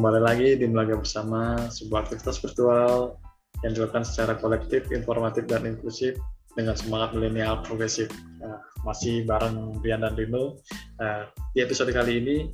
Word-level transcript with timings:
Kembali 0.00 0.16
lagi 0.16 0.56
di 0.56 0.64
Melaga 0.64 0.96
Bersama, 0.96 1.68
sebuah 1.68 2.08
aktivitas 2.08 2.40
virtual 2.40 3.20
yang 3.60 3.76
dilakukan 3.76 4.00
secara 4.00 4.32
kolektif, 4.32 4.88
informatif, 4.88 5.44
dan 5.44 5.68
inklusif 5.68 6.16
dengan 6.56 6.72
semangat 6.72 7.12
milenial 7.12 7.60
progresif. 7.60 8.08
Nah, 8.40 8.64
masih 8.80 9.28
bareng 9.28 9.76
Rian 9.84 10.00
dan 10.00 10.16
Rino. 10.16 10.56
Nah, 10.96 11.28
di 11.52 11.60
episode 11.60 11.92
kali 11.92 12.16
ini 12.16 12.48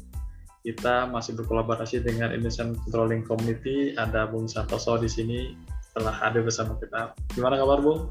kita 0.67 1.07
masih 1.07 1.39
berkolaborasi 1.39 2.03
dengan 2.03 2.35
Indonesian 2.35 2.75
Controlling 2.83 3.23
Community. 3.23 3.95
Ada 3.95 4.27
Bung 4.27 4.51
Santoso 4.51 4.99
di 4.99 5.07
sini 5.07 5.55
telah 5.95 6.19
hadir 6.19 6.43
bersama 6.43 6.75
kita. 6.83 7.15
Gimana 7.31 7.63
kabar 7.63 7.79
Bung? 7.79 8.11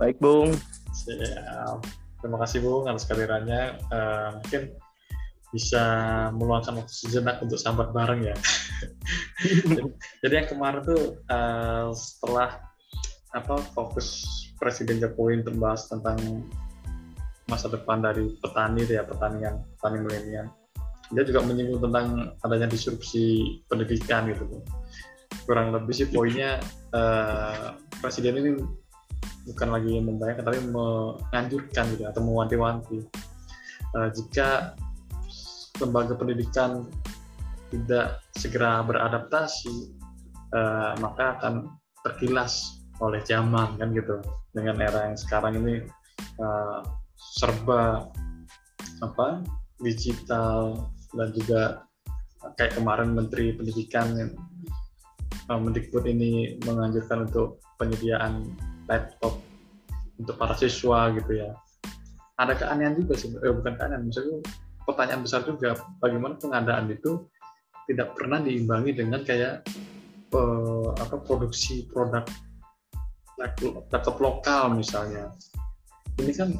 Baik 0.00 0.16
Bung. 0.16 0.56
Siap. 0.96 1.84
Terima 2.24 2.40
kasih 2.40 2.64
Bung 2.64 2.88
atas 2.88 3.04
kehadirannya. 3.04 3.76
Uh, 3.92 4.40
mungkin 4.40 4.72
bisa 5.48 5.84
meluangkan 6.36 6.76
waktu 6.76 6.92
sejenak 6.92 7.40
untuk 7.40 7.56
sambat 7.56 7.92
bareng 7.96 8.28
ya. 8.28 8.36
Jadi 10.22 10.34
yang 10.34 10.48
kemarin 10.48 10.84
tuh 10.84 11.16
uh, 11.32 11.88
setelah 11.96 12.60
apa 13.32 13.56
fokus 13.72 14.24
Presiden 14.58 14.98
Jokowi 15.00 15.44
untuk 15.44 15.56
membahas 15.56 15.88
tentang 15.88 16.18
masa 17.48 17.72
depan 17.72 18.04
dari 18.04 18.36
petani 18.44 18.84
ya 18.84 19.04
pertanian 19.06 19.64
petani 19.78 19.96
milenial. 20.04 20.46
Dia 21.08 21.24
juga 21.24 21.40
menyinggung 21.40 21.80
tentang 21.80 22.36
adanya 22.44 22.68
disrupsi 22.68 23.56
pendidikan 23.72 24.28
gitu. 24.28 24.60
Kurang 25.48 25.72
lebih 25.72 25.96
sih 25.96 26.08
poinnya 26.12 26.60
uh, 26.92 27.72
Presiden 28.04 28.36
ini 28.36 28.50
bukan 29.48 29.68
lagi 29.72 29.96
membayangkan 29.96 30.44
tapi 30.44 30.60
menganjurkan 30.68 31.84
gitu 31.96 32.04
atau 32.04 32.20
mewanti-wanti 32.20 33.00
uh, 33.96 34.12
jika 34.12 34.76
lembaga 35.78 36.14
pendidikan 36.18 36.86
tidak 37.68 38.24
segera 38.34 38.80
beradaptasi 38.82 39.92
uh, 40.56 40.96
maka 40.98 41.36
akan 41.38 41.68
terkilas 42.06 42.82
oleh 42.98 43.22
zaman 43.22 43.78
kan 43.78 43.94
gitu. 43.94 44.18
Dengan 44.54 44.80
era 44.82 45.12
yang 45.12 45.18
sekarang 45.18 45.60
ini 45.62 45.86
uh, 46.40 46.80
serba 47.18 48.08
apa 48.98 49.42
digital 49.78 50.90
dan 51.14 51.30
juga 51.34 51.86
kayak 52.58 52.78
kemarin 52.78 53.14
Menteri 53.14 53.54
Pendidikan 53.54 54.34
uh, 55.50 55.60
Mendikbud 55.60 56.06
ini 56.08 56.58
menganjurkan 56.66 57.30
untuk 57.30 57.62
penyediaan 57.78 58.50
laptop 58.90 59.38
untuk 60.18 60.34
para 60.34 60.54
siswa 60.58 61.14
gitu 61.14 61.38
ya. 61.38 61.54
Ada 62.38 62.54
keanehan 62.54 62.98
juga 62.98 63.18
sih 63.18 63.30
eh, 63.34 63.54
bukan 63.54 63.74
keanehan 63.78 64.02
misalnya 64.06 64.38
pertanyaan 64.88 65.20
besar 65.20 65.44
juga 65.44 65.76
bagaimana 66.00 66.40
pengadaan 66.40 66.88
itu 66.88 67.28
tidak 67.92 68.16
pernah 68.16 68.40
diimbangi 68.40 68.96
dengan 68.96 69.20
kayak 69.20 69.68
uh, 70.32 70.96
apa 70.96 71.20
produksi 71.20 71.84
produk 71.92 72.24
laptop 73.92 74.16
lokal 74.18 74.72
misalnya. 74.72 75.28
Ini 76.18 76.32
kan 76.34 76.56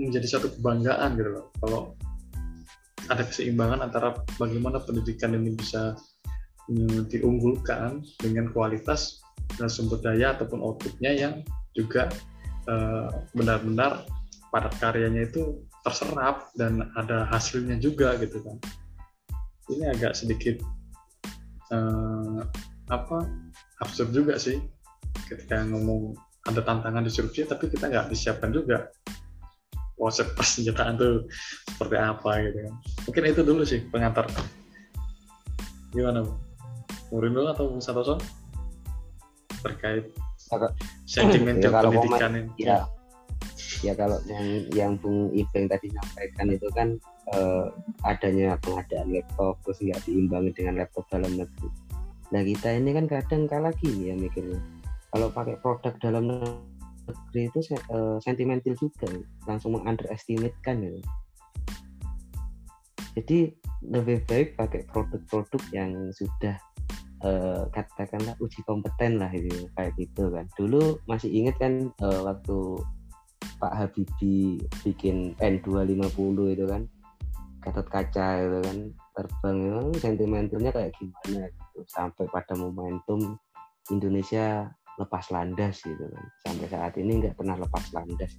menjadi 0.00 0.26
satu 0.36 0.48
kebanggaan 0.56 1.20
gitu 1.20 1.30
loh 1.36 1.46
kalau 1.60 1.80
ada 3.06 3.22
keseimbangan 3.22 3.86
antara 3.86 4.18
bagaimana 4.36 4.82
pendidikan 4.82 5.36
ini 5.36 5.54
bisa 5.54 5.94
mm, 6.68 7.06
diunggulkan 7.12 8.02
dengan 8.18 8.50
kualitas 8.50 9.22
dan 9.56 9.70
sumber 9.70 10.02
daya 10.02 10.34
ataupun 10.34 10.58
outputnya 10.58 11.14
yang 11.14 11.34
juga 11.78 12.10
uh, 12.66 13.08
benar-benar 13.32 14.04
padat 14.50 14.74
karyanya 14.82 15.28
itu 15.30 15.62
terserap 15.86 16.50
dan 16.58 16.90
ada 16.98 17.30
hasilnya 17.30 17.78
juga 17.78 18.18
gitu 18.18 18.42
kan. 18.42 18.58
Ini 19.70 19.94
agak 19.94 20.18
sedikit 20.18 20.58
uh, 21.70 22.42
apa 22.90 23.22
absurd 23.86 24.10
juga 24.10 24.34
sih. 24.34 24.58
Ketika 25.30 25.62
ngomong 25.62 26.18
ada 26.50 26.58
tantangan 26.66 27.06
disrupsi 27.06 27.46
tapi 27.46 27.70
kita 27.70 27.86
nggak 27.86 28.10
disiapkan 28.10 28.50
juga. 28.50 28.90
Konsep 29.96 30.34
persenjataan 30.36 30.98
tuh 30.98 31.24
seperti 31.70 31.96
apa 31.96 32.30
gitu 32.42 32.58
kan. 32.66 32.74
Mungkin 33.06 33.22
itu 33.30 33.40
dulu 33.46 33.62
sih 33.62 33.86
pengantar. 33.86 34.26
Gimana 35.94 36.26
Bu? 36.26 36.34
Murin 37.14 37.32
dulu 37.32 37.48
atau 37.54 37.70
Bung 37.70 37.78
Santoso 37.80 38.18
terkait 39.62 40.10
sentimen 41.06 41.58
ya, 41.62 41.70
pendidikan 41.70 42.30
ini. 42.34 42.50
ya 42.58 42.86
ya 43.82 43.92
kalau 43.96 44.20
yang 44.28 44.46
yang 44.72 44.92
Bung 45.00 45.32
Ibeng 45.32 45.68
tadi 45.68 45.92
sampaikan 45.92 46.48
itu 46.52 46.68
kan 46.72 46.96
uh, 47.36 47.72
adanya 48.06 48.56
pengadaan 48.62 49.12
laptop 49.12 49.58
terus 49.64 49.78
nggak 49.82 50.00
diimbangi 50.06 50.50
dengan 50.54 50.84
laptop 50.84 51.04
dalam 51.12 51.32
negeri. 51.34 51.68
Nah 52.32 52.42
kita 52.42 52.74
ini 52.74 52.90
kan 52.94 53.06
kadang 53.06 53.46
kalah 53.46 53.74
gini 53.78 54.10
ya 54.10 54.14
mikirnya. 54.14 54.58
Kalau 55.14 55.28
pakai 55.32 55.56
produk 55.62 55.94
dalam 56.02 56.24
negeri 56.28 57.48
itu 57.48 57.60
uh, 57.92 58.18
sentimental 58.20 58.74
juga, 58.76 59.08
langsung 59.46 59.78
mengunderestimate 59.78 60.56
kan 60.60 60.82
ya. 60.82 60.92
Jadi 63.16 63.54
lebih 63.86 64.28
baik 64.28 64.60
pakai 64.60 64.84
produk-produk 64.92 65.62
yang 65.72 66.12
sudah 66.12 66.60
uh, 67.24 67.64
katakanlah 67.72 68.36
uji 68.42 68.60
kompeten 68.66 69.16
lah 69.16 69.30
itu 69.32 69.70
kayak 69.72 69.94
gitu 69.96 70.28
kan. 70.28 70.44
Dulu 70.58 71.00
masih 71.08 71.32
ingat 71.32 71.56
kan 71.56 71.94
uh, 72.04 72.20
waktu 72.28 72.82
Pak 73.56 73.72
Habibie 73.72 74.60
bikin 74.84 75.32
N250 75.40 76.38
itu 76.52 76.64
kan. 76.68 76.82
Gatot 77.64 77.86
Kaca 77.90 78.28
itu 78.44 78.58
kan 78.62 78.78
terbang. 79.16 79.58
Kan 79.74 79.86
sentimentalnya 79.98 80.70
kayak 80.70 80.92
gimana 81.00 81.50
gitu? 81.50 81.80
Sampai 81.90 82.24
pada 82.30 82.54
momentum 82.54 83.36
Indonesia 83.90 84.70
lepas 84.96 85.28
landas 85.32 85.82
gitu 85.82 86.04
kan. 86.06 86.26
Sampai 86.46 86.66
saat 86.70 86.94
ini 87.00 87.24
nggak 87.24 87.36
pernah 87.36 87.56
lepas 87.58 87.84
landas. 87.92 88.32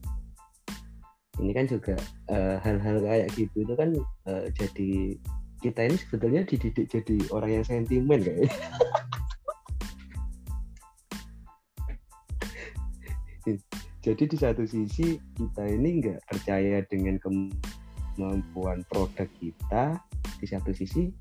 Ini 1.38 1.52
kan 1.54 1.66
juga 1.70 1.96
eh, 2.34 2.58
hal-hal 2.66 2.98
uh, 2.98 3.04
kayak 3.06 3.30
gitu 3.38 3.62
itu 3.62 3.74
kan 3.78 3.94
uh, 4.26 4.50
jadi 4.58 5.14
kita 5.62 5.90
ini 5.90 5.98
sebetulnya 5.98 6.42
dididik 6.46 6.90
jadi 6.90 7.18
orang 7.34 7.62
yang 7.62 7.66
sentimen 7.66 8.22
kayak 8.22 8.50
jadi 14.08 14.24
di 14.24 14.38
satu 14.40 14.64
sisi 14.64 15.20
kita 15.36 15.68
ini 15.68 16.00
nggak 16.00 16.32
percaya 16.32 16.80
dengan 16.88 17.20
kemampuan 17.20 18.80
produk 18.88 19.28
kita 19.44 20.00
di 20.40 20.48
satu 20.48 20.72
sisi 20.72 21.12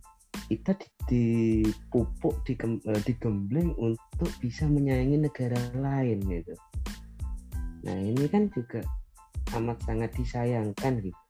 kita 0.46 0.78
dipupuk 1.10 2.46
eh, 2.46 3.02
digembleng 3.02 3.74
untuk 3.74 4.30
bisa 4.38 4.70
menyayangi 4.70 5.18
negara 5.18 5.58
lain 5.74 6.22
gitu. 6.30 6.54
Nah 7.82 7.98
ini 7.98 8.30
kan 8.30 8.46
juga 8.54 8.86
amat 9.58 9.82
sangat 9.82 10.14
disayangkan 10.14 11.02
gitu. 11.02 11.22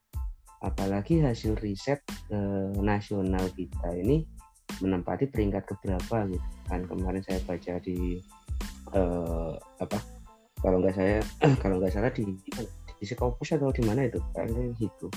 Apalagi 0.60 1.24
hasil 1.24 1.56
riset 1.64 2.04
eh, 2.28 2.68
nasional 2.76 3.48
kita 3.56 3.96
ini 3.96 4.28
menempati 4.84 5.32
peringkat 5.32 5.64
keberapa 5.64 6.28
gitu. 6.28 6.48
Kan 6.68 6.84
kemarin 6.84 7.24
saya 7.24 7.40
baca 7.48 7.80
di 7.80 8.20
eh, 8.92 9.52
apa 9.80 10.15
kalau 10.60 10.80
nggak 10.80 10.96
saya 10.96 11.18
kalau 11.62 11.80
nggak 11.80 11.92
salah 11.92 12.10
di 12.12 12.24
di 12.96 13.04
Sekopus 13.04 13.56
atau 13.56 13.68
di 13.72 13.84
mana 13.84 14.08
itu? 14.08 14.20
Kayaknya 14.32 14.72
itu 14.80 15.08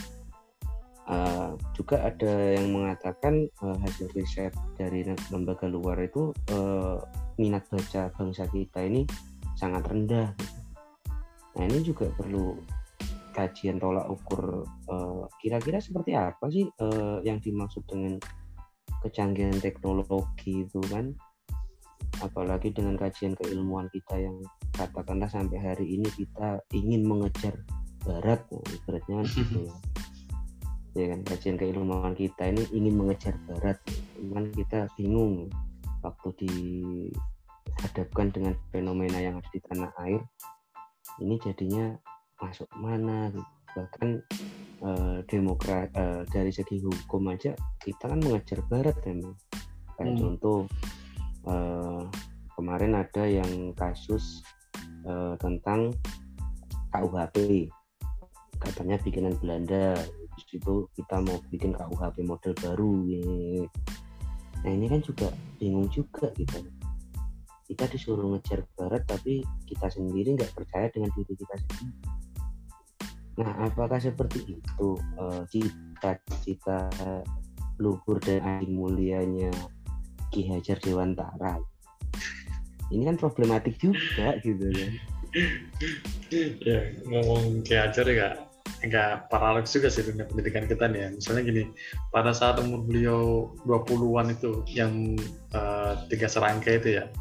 uh, 1.10 1.58
juga 1.74 2.06
ada 2.06 2.56
yang 2.56 2.72
mengatakan 2.72 3.50
uh, 3.66 3.78
hasil 3.82 4.08
riset 4.14 4.54
dari 4.78 5.04
lembaga 5.34 5.66
luar 5.66 5.98
itu 6.00 6.32
uh, 6.54 7.02
minat 7.42 7.66
baca 7.68 8.14
bangsa 8.14 8.46
kita 8.52 8.86
ini 8.86 9.04
sangat 9.58 9.84
rendah. 9.90 10.30
Nah 11.58 11.64
ini 11.66 11.82
juga 11.84 12.08
perlu 12.14 12.56
kajian 13.34 13.80
tolak 13.80 14.10
ukur 14.10 14.68
kira-kira 15.40 15.80
uh, 15.80 15.84
seperti 15.84 16.12
apa 16.18 16.46
sih 16.52 16.68
uh, 16.81 17.24
yang 17.24 17.40
dimaksud 17.40 17.86
dengan 17.88 18.19
kecanggihan 19.00 19.56
teknologi 19.63 20.68
itu 20.68 20.81
kan 20.92 21.16
apalagi 22.19 22.75
dengan 22.75 23.00
kajian 23.00 23.36
keilmuan 23.40 23.88
kita 23.92 24.19
yang 24.19 24.38
katakanlah 24.75 25.31
sampai 25.31 25.60
hari 25.60 25.86
ini 26.00 26.07
kita 26.16 26.60
ingin 26.75 27.07
mengejar 27.07 27.56
barat 28.04 28.44
ibaratnya 28.51 29.24
kan 29.24 29.28
gitu 29.28 29.60
ya 29.68 29.75
ya 30.98 31.06
kan 31.16 31.22
kajian 31.24 31.56
keilmuan 31.56 32.13
kita 32.18 32.50
ini 32.50 32.63
ingin 32.75 32.98
mengejar 32.98 33.36
barat 33.48 33.78
cuman 34.18 34.51
kita 34.51 34.90
bingung 34.98 35.48
waktu 36.04 36.30
dihadapkan 36.44 38.28
dengan 38.34 38.54
fenomena 38.74 39.19
yang 39.22 39.38
ada 39.40 39.50
di 39.51 39.60
tanah 39.63 39.92
air 40.04 40.22
ini 41.19 41.36
jadinya 41.44 41.96
masuk 42.40 42.68
mana 42.80 43.30
gitu. 43.31 43.44
bahkan 43.75 44.10
eh, 44.81 45.18
demokrat 45.28 45.92
eh, 45.94 46.24
dari 46.31 46.51
segi 46.51 46.81
hukum 46.81 47.31
aja 47.31 47.54
kita 47.84 48.10
kan 48.10 48.19
mengejar 48.19 48.60
barat 48.66 48.96
memang 49.06 49.36
kayak 50.00 50.16
hmm. 50.16 50.19
contoh 50.19 50.60
uh, 51.47 52.03
kemarin 52.57 52.97
ada 52.97 53.24
yang 53.24 53.71
kasus 53.77 54.44
uh, 55.07 55.39
tentang 55.39 55.95
KUHP 56.91 57.69
katanya 58.59 59.00
bikinan 59.00 59.38
Belanda. 59.39 59.95
Di 60.39 60.44
situ 60.56 60.88
kita 60.95 61.19
mau 61.24 61.39
bikin 61.51 61.75
KUHP 61.75 62.24
model 62.27 62.56
baru 62.59 62.94
nah 64.59 64.75
ini 64.75 64.91
kan 64.91 65.00
juga 65.00 65.31
bingung 65.56 65.88
juga 65.88 66.36
gitu. 66.36 66.59
Kita 67.69 67.88
disuruh 67.88 68.27
ngejar 68.36 68.68
barat 68.75 69.07
tapi 69.07 69.39
kita 69.63 69.88
sendiri 69.88 70.36
nggak 70.36 70.51
percaya 70.51 70.91
dengan 70.91 71.13
diri 71.15 71.31
kita 71.38 71.56
sendiri. 71.63 71.95
Nah 73.39 73.51
apakah 73.63 74.03
seperti 74.03 74.59
itu 74.59 75.00
uh, 75.15 75.47
cita-cita 75.47 76.91
luhur 77.80 78.19
dan 78.19 78.68
mulianya 78.68 79.51
Ki 80.30 80.48
Hajar 80.50 80.78
Dewantara 80.81 81.62
ini 82.90 83.06
kan 83.06 83.18
problematik 83.18 83.78
juga 83.78 84.38
gitu 84.42 84.66
kan 84.70 84.92
ya 86.64 86.80
ngomong 87.06 87.62
Ki 87.66 87.76
Hajar 87.78 88.08
ya 88.10 88.50
nggak 88.80 89.28
paraleks 89.28 89.76
juga 89.76 89.92
sih 89.92 90.06
dunia 90.08 90.24
pendidikan 90.30 90.64
kita 90.70 90.88
nih 90.88 91.00
ya. 91.04 91.10
Misalnya 91.12 91.44
gini, 91.44 91.64
pada 92.16 92.31
saat 92.31 92.62
umur 92.64 92.86
beliau 92.88 93.52
20-an 93.68 94.31
itu 94.31 94.64
yang 94.72 95.20
uh, 95.52 96.00
tiga 96.08 96.32
serangkai 96.32 96.80
itu 96.80 97.02
ya, 97.02 97.12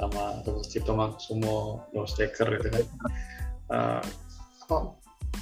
sama 0.00 0.40
Dr. 0.46 0.64
Cipto 0.64 0.96
Maksumo, 0.96 1.84
Los 1.92 2.16
Steker 2.16 2.48
gitu 2.56 2.68
kan. 2.72 2.84
Uh, 3.72 4.02
apa, 4.64 4.76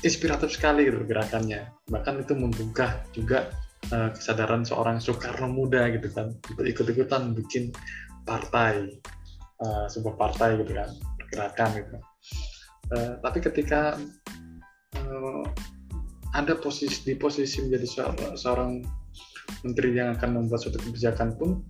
inspiratif 0.02 0.50
sekali 0.50 0.90
gitu 0.90 1.06
gerakannya. 1.06 1.70
Bahkan 1.86 2.26
itu 2.26 2.32
membuka 2.34 3.06
juga 3.14 3.54
uh, 3.92 4.10
kesadaran 4.14 4.62
seorang 4.66 4.98
Soekarno 4.98 5.50
muda 5.50 5.90
gitu 5.92 6.10
kan, 6.10 6.34
ikut-ikutan 6.58 7.34
bikin 7.36 7.74
partai, 8.24 8.90
uh, 9.62 9.86
sebuah 9.90 10.14
partai 10.18 10.60
gitu 10.62 10.72
kan, 10.74 10.90
gerakan 11.30 11.70
gitu. 11.78 11.96
Uh, 12.90 13.12
tapi 13.22 13.38
ketika 13.38 13.94
uh, 14.98 15.44
ada 16.34 16.54
posisi 16.58 17.02
di 17.06 17.14
posisi 17.18 17.62
menjadi 17.62 17.86
seorang, 17.86 18.34
seorang 18.38 18.70
menteri 19.66 19.94
yang 19.94 20.14
akan 20.14 20.30
membuat 20.42 20.62
suatu 20.62 20.78
kebijakan 20.78 21.34
pun 21.34 21.62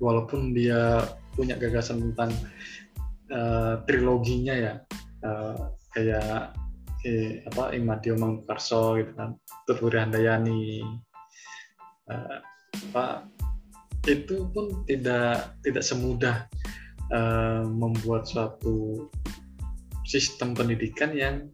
walaupun 0.00 0.56
dia 0.56 1.04
punya 1.36 1.58
gagasan 1.58 2.00
tentang 2.10 2.32
uh, 3.34 3.82
triloginya 3.84 4.54
ya 4.56 4.74
uh, 5.26 5.74
kayak 5.92 6.54
eh, 7.04 7.44
apa 7.48 7.74
Imadio 7.74 8.14
Mangkarso 8.16 8.98
gitu 9.00 9.12
kan 9.16 9.36
Tuturi 9.66 9.98
Handayani 10.00 10.84
uh, 12.10 12.38
apa 12.90 13.30
itu 14.08 14.48
pun 14.50 14.82
tidak 14.88 15.54
tidak 15.62 15.84
semudah 15.84 16.36
uh, 17.14 17.64
membuat 17.68 18.26
suatu 18.26 19.08
sistem 20.08 20.56
pendidikan 20.56 21.14
yang 21.14 21.46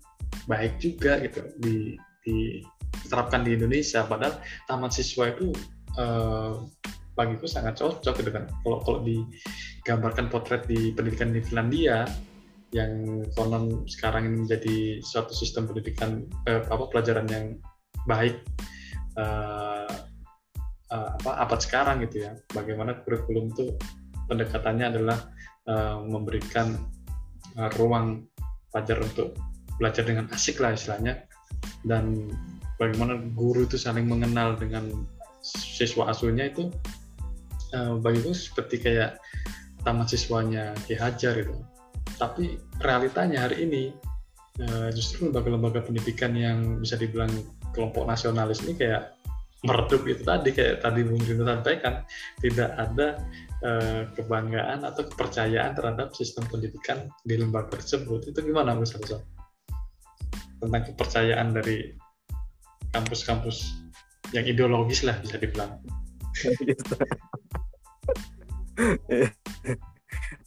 baik 0.49 0.79
juga 0.81 1.21
gitu 1.21 1.45
di 1.61 2.01
diterapkan 2.27 3.45
di 3.47 3.55
Indonesia. 3.55 4.03
Padahal 4.07 4.41
taman 4.67 4.91
siswa 4.91 5.31
itu 5.31 5.53
uh, 6.01 6.65
bagiku 7.17 7.49
sangat 7.49 7.81
cocok 7.81 8.15
gitu 8.23 8.31
kan. 8.31 8.49
Kalau 8.65 8.79
kalau 8.85 9.01
digambarkan 9.03 10.29
potret 10.33 10.65
di 10.69 10.93
pendidikan 10.97 11.33
di 11.33 11.41
Finlandia 11.45 12.09
yang 12.75 13.23
konon 13.39 13.87
sekarang 13.89 14.29
ini 14.29 14.37
menjadi 14.45 14.77
suatu 15.01 15.33
sistem 15.33 15.71
pendidikan 15.71 16.27
eh, 16.51 16.61
apa 16.67 16.91
pelajaran 16.91 17.25
yang 17.31 17.47
baik 18.05 18.43
uh, 19.17 19.87
uh, 20.93 21.19
apa 21.19 21.31
abad 21.43 21.61
sekarang 21.63 22.03
gitu 22.07 22.27
ya 22.27 22.33
bagaimana 22.55 23.03
kurikulum 23.03 23.51
itu 23.55 23.75
pendekatannya 24.31 24.87
adalah 24.97 25.19
uh, 25.67 25.99
memberikan 26.03 26.79
uh, 27.59 27.71
ruang 27.79 28.27
pelajar 28.71 29.03
untuk 29.03 29.35
belajar 29.79 30.05
dengan 30.07 30.27
asik 30.33 30.63
lah 30.63 30.75
istilahnya 30.75 31.27
dan 31.87 32.31
bagaimana 32.77 33.19
guru 33.35 33.65
itu 33.65 33.79
saling 33.79 34.07
mengenal 34.07 34.55
dengan 34.59 35.07
siswa 35.43 36.11
asuhnya 36.11 36.51
itu 36.51 36.71
uh, 37.75 37.99
bagiku 38.03 38.35
seperti 38.35 38.83
kayak 38.83 39.19
taman 39.87 40.09
siswanya 40.11 40.75
Ki 40.83 40.99
Hajar 40.99 41.39
itu. 41.39 41.55
Tapi 42.19 42.59
realitanya 42.83 43.47
hari 43.47 43.69
ini 43.69 43.85
justru 44.97 45.29
lembaga-lembaga 45.29 45.85
pendidikan 45.85 46.33
yang 46.33 46.81
bisa 46.81 46.97
dibilang 46.97 47.29
kelompok 47.77 48.09
nasionalis 48.09 48.65
ini 48.65 48.73
kayak 48.73 49.13
meredup 49.67 50.07
itu 50.07 50.23
tadi 50.23 50.55
kayak 50.55 50.81
tadi 50.81 51.03
Bung 51.03 51.21
Dino 51.21 51.43
sampaikan 51.43 52.07
tidak 52.39 52.71
ada 52.79 53.19
uh, 53.67 54.03
kebanggaan 54.15 54.87
atau 54.87 55.03
kepercayaan 55.11 55.75
terhadap 55.75 56.15
sistem 56.15 56.47
pendidikan 56.47 57.11
di 57.27 57.35
lembaga 57.37 57.77
tersebut 57.77 58.31
itu 58.31 58.39
gimana 58.41 58.79
Mas 58.79 58.95
Rosa? 58.95 59.21
tentang 60.57 60.89
kepercayaan 60.93 61.53
dari 61.53 61.93
kampus-kampus 62.91 63.77
yang 64.33 64.49
ideologis 64.49 65.05
lah 65.05 65.21
bisa 65.21 65.39
dibilang. 65.39 65.79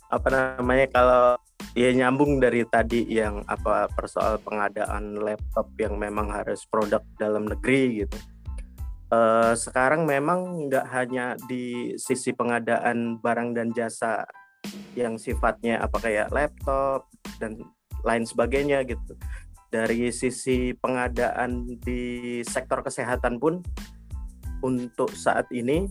apa 0.10 0.28
namanya 0.34 0.90
kalau 0.90 1.38
ya 1.78 1.94
nyambung 1.94 2.42
dari 2.42 2.66
tadi 2.66 3.06
yang 3.06 3.46
apa 3.46 3.86
persoal 3.94 4.42
pengadaan 4.42 5.22
laptop 5.22 5.70
yang 5.78 6.02
memang 6.02 6.34
harus 6.34 6.66
produk 6.66 7.06
dalam 7.18 7.46
negeri 7.46 8.06
gitu. 8.06 8.18
Uh, 9.10 9.58
sekarang 9.58 10.06
memang 10.06 10.70
nggak 10.70 10.86
hanya 10.94 11.34
di 11.50 11.98
sisi 11.98 12.30
pengadaan 12.30 13.18
barang 13.18 13.58
dan 13.58 13.74
jasa 13.74 14.22
yang 14.94 15.18
sifatnya 15.18 15.82
apa 15.82 15.98
kayak 15.98 16.30
laptop 16.30 17.10
dan 17.42 17.58
lain 18.06 18.22
sebagainya 18.22 18.86
gitu. 18.86 19.18
Dari 19.74 20.14
sisi 20.14 20.78
pengadaan 20.78 21.82
di 21.82 22.42
sektor 22.46 22.86
kesehatan 22.86 23.42
pun 23.42 23.66
untuk 24.62 25.10
saat 25.18 25.50
ini 25.50 25.90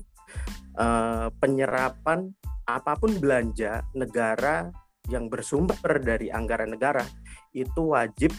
uh, 0.79 1.27
penyerapan 1.43 2.31
apa 2.71 2.95
pun 3.01 3.19
belanja 3.19 3.83
negara 3.99 4.71
yang 5.09 5.27
bersumber 5.27 5.99
dari 5.99 6.29
anggaran 6.29 6.71
negara 6.71 7.03
itu 7.51 7.97
wajib 7.97 8.31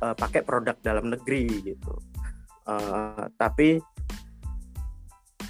uh, 0.00 0.14
pakai 0.14 0.46
produk 0.46 0.78
dalam 0.80 1.12
negeri 1.12 1.74
gitu. 1.74 1.92
Uh, 2.66 3.30
tapi 3.38 3.78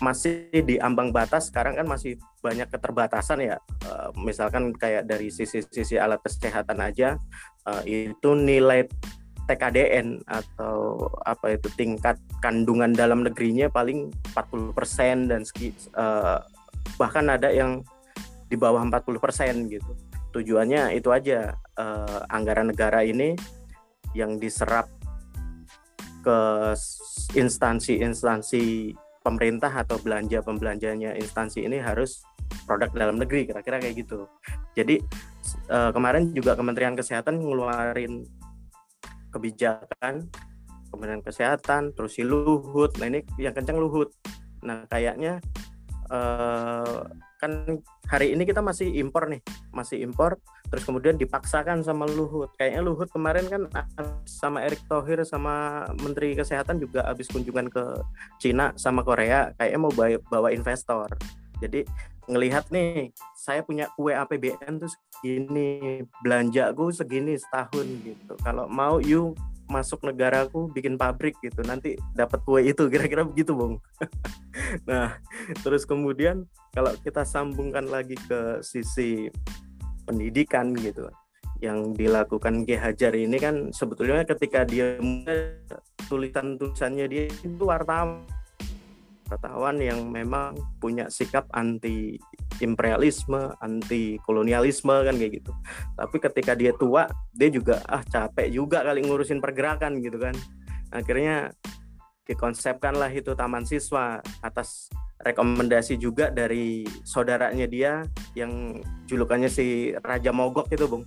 masih 0.05 0.53
di 0.53 0.77
ambang 0.77 1.09
batas 1.09 1.49
sekarang 1.49 1.81
kan 1.81 1.89
masih 1.89 2.21
banyak 2.45 2.69
keterbatasan 2.69 3.41
ya 3.41 3.57
uh, 3.89 4.13
misalkan 4.21 4.77
kayak 4.77 5.09
dari 5.09 5.33
sisi-sisi 5.33 5.97
alat 5.97 6.21
kesehatan 6.21 6.85
aja 6.85 7.17
uh, 7.65 7.81
itu 7.89 8.37
nilai 8.37 8.85
TKDN 9.47 10.27
atau 10.27 11.07
apa 11.23 11.55
itu 11.55 11.71
tingkat 11.79 12.19
kandungan 12.43 12.91
dalam 12.93 13.23
negerinya 13.23 13.71
paling 13.71 14.11
40% 14.35 15.31
dan 15.31 15.47
uh, 15.95 16.43
bahkan 16.99 17.31
ada 17.31 17.55
yang 17.55 17.87
di 18.51 18.59
bawah 18.59 18.83
40% 18.83 19.71
gitu. 19.71 19.93
Tujuannya 20.35 20.99
itu 20.99 21.15
aja 21.15 21.55
uh, 21.79 22.27
anggaran 22.31 22.75
negara 22.75 23.07
ini 23.07 23.39
yang 24.19 24.43
diserap 24.43 24.91
ke 26.27 26.39
instansi-instansi 27.39 28.91
pemerintah 29.23 29.71
atau 29.71 29.99
belanja 30.03 30.43
pembelanjanya 30.43 31.15
instansi 31.15 31.63
ini 31.63 31.79
harus 31.79 32.27
produk 32.67 32.91
dalam 32.91 33.23
negeri 33.23 33.47
kira-kira 33.47 33.79
kayak 33.79 33.95
gitu. 34.07 34.27
Jadi 34.75 34.99
uh, 35.71 35.91
kemarin 35.95 36.35
juga 36.35 36.59
Kementerian 36.59 36.99
Kesehatan 36.99 37.39
ngeluarin 37.39 38.27
kebijakan 39.31 40.27
Kementerian 40.91 41.23
Kesehatan 41.23 41.95
terus 41.95 42.17
si 42.17 42.23
Luhut 42.23 42.95
nah 42.99 43.07
ini 43.11 43.23
yang 43.37 43.53
kencang 43.53 43.79
Luhut 43.79 44.15
nah 44.63 44.87
kayaknya 44.89 45.43
uh, 46.09 47.05
kan 47.37 47.81
hari 48.09 48.33
ini 48.33 48.49
kita 48.49 48.65
masih 48.65 48.89
impor 48.97 49.29
nih 49.29 49.45
masih 49.75 50.01
impor 50.01 50.41
terus 50.67 50.83
kemudian 50.83 51.15
dipaksakan 51.15 51.85
sama 51.85 52.09
Luhut. 52.11 52.51
Kayaknya 52.59 52.81
Luhut 52.83 53.09
kemarin 53.13 53.47
kan 53.47 53.63
sama 54.27 54.67
Erick 54.67 54.83
Thohir 54.91 55.23
sama 55.23 55.87
Menteri 56.03 56.35
Kesehatan 56.35 56.83
juga 56.83 57.07
habis 57.07 57.31
kunjungan 57.31 57.71
ke 57.71 57.85
Cina 58.43 58.75
sama 58.75 59.07
Korea 59.07 59.55
kayaknya 59.61 59.81
mau 59.81 59.93
bawa 60.27 60.49
investor. 60.51 61.13
Jadi 61.63 61.87
ngelihat 62.27 62.69
nih 62.75 63.15
saya 63.39 63.63
punya 63.63 63.87
kue 63.95 64.11
APBN 64.13 64.83
tuh 64.83 64.91
segini 64.91 66.03
belanja 66.21 66.75
gue 66.75 66.91
segini 66.91 67.39
setahun 67.39 67.87
gitu. 68.03 68.35
Kalau 68.43 68.67
mau 68.67 68.99
you 68.99 69.33
masuk 69.67 70.03
negaraku 70.07 70.71
bikin 70.71 70.95
pabrik 70.95 71.35
gitu 71.43 71.63
nanti 71.67 71.99
dapat 72.15 72.41
kue 72.47 72.63
itu 72.63 72.87
kira-kira 72.93 73.27
begitu 73.27 73.53
bung. 73.55 73.79
Nah 74.89 75.21
terus 75.63 75.87
kemudian 75.87 76.49
kalau 76.75 76.91
kita 77.05 77.23
sambungkan 77.23 77.87
lagi 77.87 78.19
ke 78.27 78.59
sisi 78.65 79.31
pendidikan 80.09 80.75
gitu 80.75 81.07
yang 81.63 81.95
dilakukan 81.95 82.67
G. 82.67 82.77
Hajar 82.77 83.15
ini 83.17 83.37
kan 83.39 83.71
sebetulnya 83.73 84.27
ketika 84.27 84.67
dia 84.67 84.99
tulisan 86.09 86.59
tulisannya 86.61 87.07
dia 87.09 87.25
itu 87.31 87.65
wartawan 87.65 88.27
wartawan 89.27 89.83
yang 89.83 90.07
memang 90.09 90.55
punya 90.79 91.11
sikap 91.11 91.51
anti 91.53 92.15
imperialisme, 92.63 93.53
anti 93.59 94.17
kolonialisme 94.23 94.93
kan 94.93 95.15
kayak 95.19 95.43
gitu. 95.43 95.53
Tapi 95.99 96.17
ketika 96.23 96.53
dia 96.55 96.73
tua, 96.75 97.11
dia 97.35 97.51
juga 97.51 97.83
ah 97.91 98.03
capek 98.07 98.49
juga 98.55 98.87
kali 98.87 99.03
ngurusin 99.03 99.43
pergerakan 99.43 99.99
gitu 99.99 100.23
kan. 100.23 100.35
Akhirnya 100.95 101.51
dikonsepkanlah 102.27 103.11
itu 103.15 103.35
taman 103.35 103.67
siswa 103.67 104.19
atas 104.43 104.91
rekomendasi 105.23 105.97
juga 105.97 106.29
dari 106.31 106.87
saudaranya 107.07 107.67
dia 107.67 107.93
yang 108.39 108.79
julukannya 109.11 109.51
si 109.51 109.95
Raja 110.03 110.31
Mogok 110.31 110.71
itu, 110.71 110.87
Bung. 110.87 111.07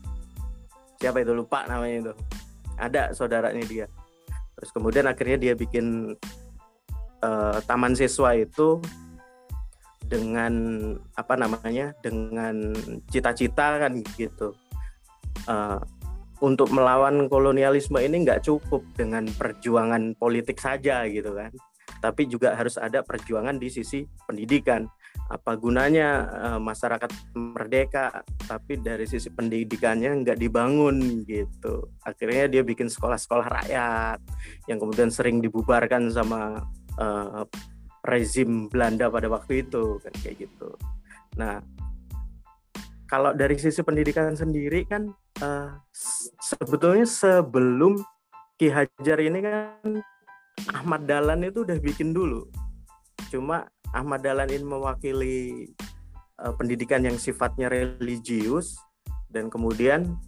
Siapa 1.00 1.24
itu 1.24 1.32
lupa 1.32 1.64
namanya 1.72 2.10
itu. 2.10 2.14
Ada 2.76 3.16
saudaranya 3.16 3.64
dia. 3.64 3.86
Terus 4.60 4.76
kemudian 4.76 5.08
akhirnya 5.08 5.40
dia 5.40 5.54
bikin 5.56 6.16
uh, 7.24 7.58
taman 7.66 7.96
siswa 7.96 8.36
itu 8.36 8.80
dengan 10.10 10.54
apa 11.14 11.38
namanya 11.38 11.94
dengan 12.02 12.74
cita-cita 13.14 13.78
kan 13.78 13.94
gitu. 14.18 14.58
Uh, 15.48 15.80
untuk 16.40 16.72
melawan 16.72 17.28
kolonialisme 17.28 18.00
ini 18.00 18.24
nggak 18.24 18.48
cukup 18.48 18.82
dengan 18.96 19.28
perjuangan 19.28 20.16
politik 20.16 20.58
saja 20.58 21.06
gitu 21.08 21.36
kan. 21.36 21.52
Tapi 22.00 22.32
juga 22.32 22.56
harus 22.56 22.80
ada 22.80 23.04
perjuangan 23.04 23.60
di 23.60 23.68
sisi 23.68 24.08
pendidikan. 24.24 24.88
Apa 25.30 25.54
gunanya 25.60 26.26
uh, 26.32 26.60
masyarakat 26.64 27.12
merdeka 27.38 28.26
tapi 28.50 28.82
dari 28.82 29.06
sisi 29.06 29.30
pendidikannya 29.30 30.26
nggak 30.26 30.40
dibangun 30.40 31.28
gitu. 31.28 31.92
Akhirnya 32.02 32.50
dia 32.50 32.64
bikin 32.66 32.88
sekolah-sekolah 32.90 33.46
rakyat 33.62 34.20
yang 34.72 34.80
kemudian 34.80 35.12
sering 35.12 35.44
dibubarkan 35.44 36.08
sama 36.10 36.64
uh, 37.00 37.48
rezim 38.06 38.68
Belanda 38.68 39.08
pada 39.08 39.28
waktu 39.32 39.66
itu 39.66 40.00
kan 40.04 40.14
kayak 40.24 40.48
gitu. 40.48 40.70
Nah, 41.40 41.64
kalau 43.10 43.34
dari 43.34 43.58
sisi 43.58 43.82
pendidikan 43.82 44.38
sendiri 44.38 44.86
kan 44.86 45.10
uh, 45.42 45.80
sebetulnya 46.40 47.10
sebelum 47.10 47.98
Ki 48.60 48.68
Hajar 48.70 49.18
ini 49.24 49.40
kan 49.40 50.04
Ahmad 50.76 51.08
Dahlan 51.08 51.48
itu 51.48 51.64
udah 51.64 51.80
bikin 51.80 52.12
dulu. 52.12 52.46
Cuma 53.32 53.66
Ahmad 53.96 54.22
Dahlan 54.22 54.52
ini 54.52 54.66
mewakili 54.68 55.38
uh, 56.44 56.54
pendidikan 56.54 57.02
yang 57.02 57.16
sifatnya 57.16 57.72
religius 57.72 58.78
dan 59.32 59.48
kemudian 59.48 60.20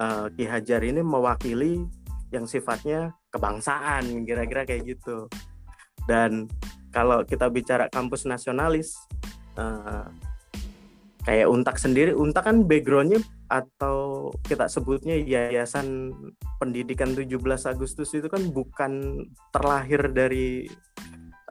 uh, 0.00 0.26
Ki 0.32 0.48
Hajar 0.48 0.82
ini 0.82 1.04
mewakili 1.04 1.84
yang 2.28 2.44
sifatnya 2.44 3.16
kebangsaan 3.32 4.24
kira-kira 4.24 4.64
kayak 4.64 4.96
gitu. 4.96 5.28
Dan 6.08 6.48
kalau 6.88 7.22
kita 7.22 7.52
bicara 7.52 7.92
kampus 7.92 8.24
nasionalis 8.24 8.96
uh, 9.60 10.08
kayak 11.28 11.52
Untak 11.52 11.76
sendiri 11.76 12.16
Untak 12.16 12.48
kan 12.48 12.64
backgroundnya 12.64 13.20
atau 13.52 14.28
kita 14.48 14.68
sebutnya 14.72 15.20
Yayasan 15.20 16.12
Pendidikan 16.56 17.12
17 17.12 17.36
Agustus 17.68 18.12
itu 18.16 18.32
kan 18.32 18.48
bukan 18.48 19.24
terlahir 19.52 20.08
dari 20.12 20.64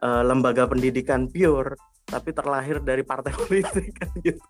uh, 0.02 0.22
lembaga 0.26 0.66
pendidikan 0.66 1.30
pure 1.30 1.78
tapi 2.08 2.32
terlahir 2.32 2.80
dari 2.80 3.04
partai 3.04 3.32
politik 3.44 3.92
kan 3.94 4.10
gitu 4.24 4.48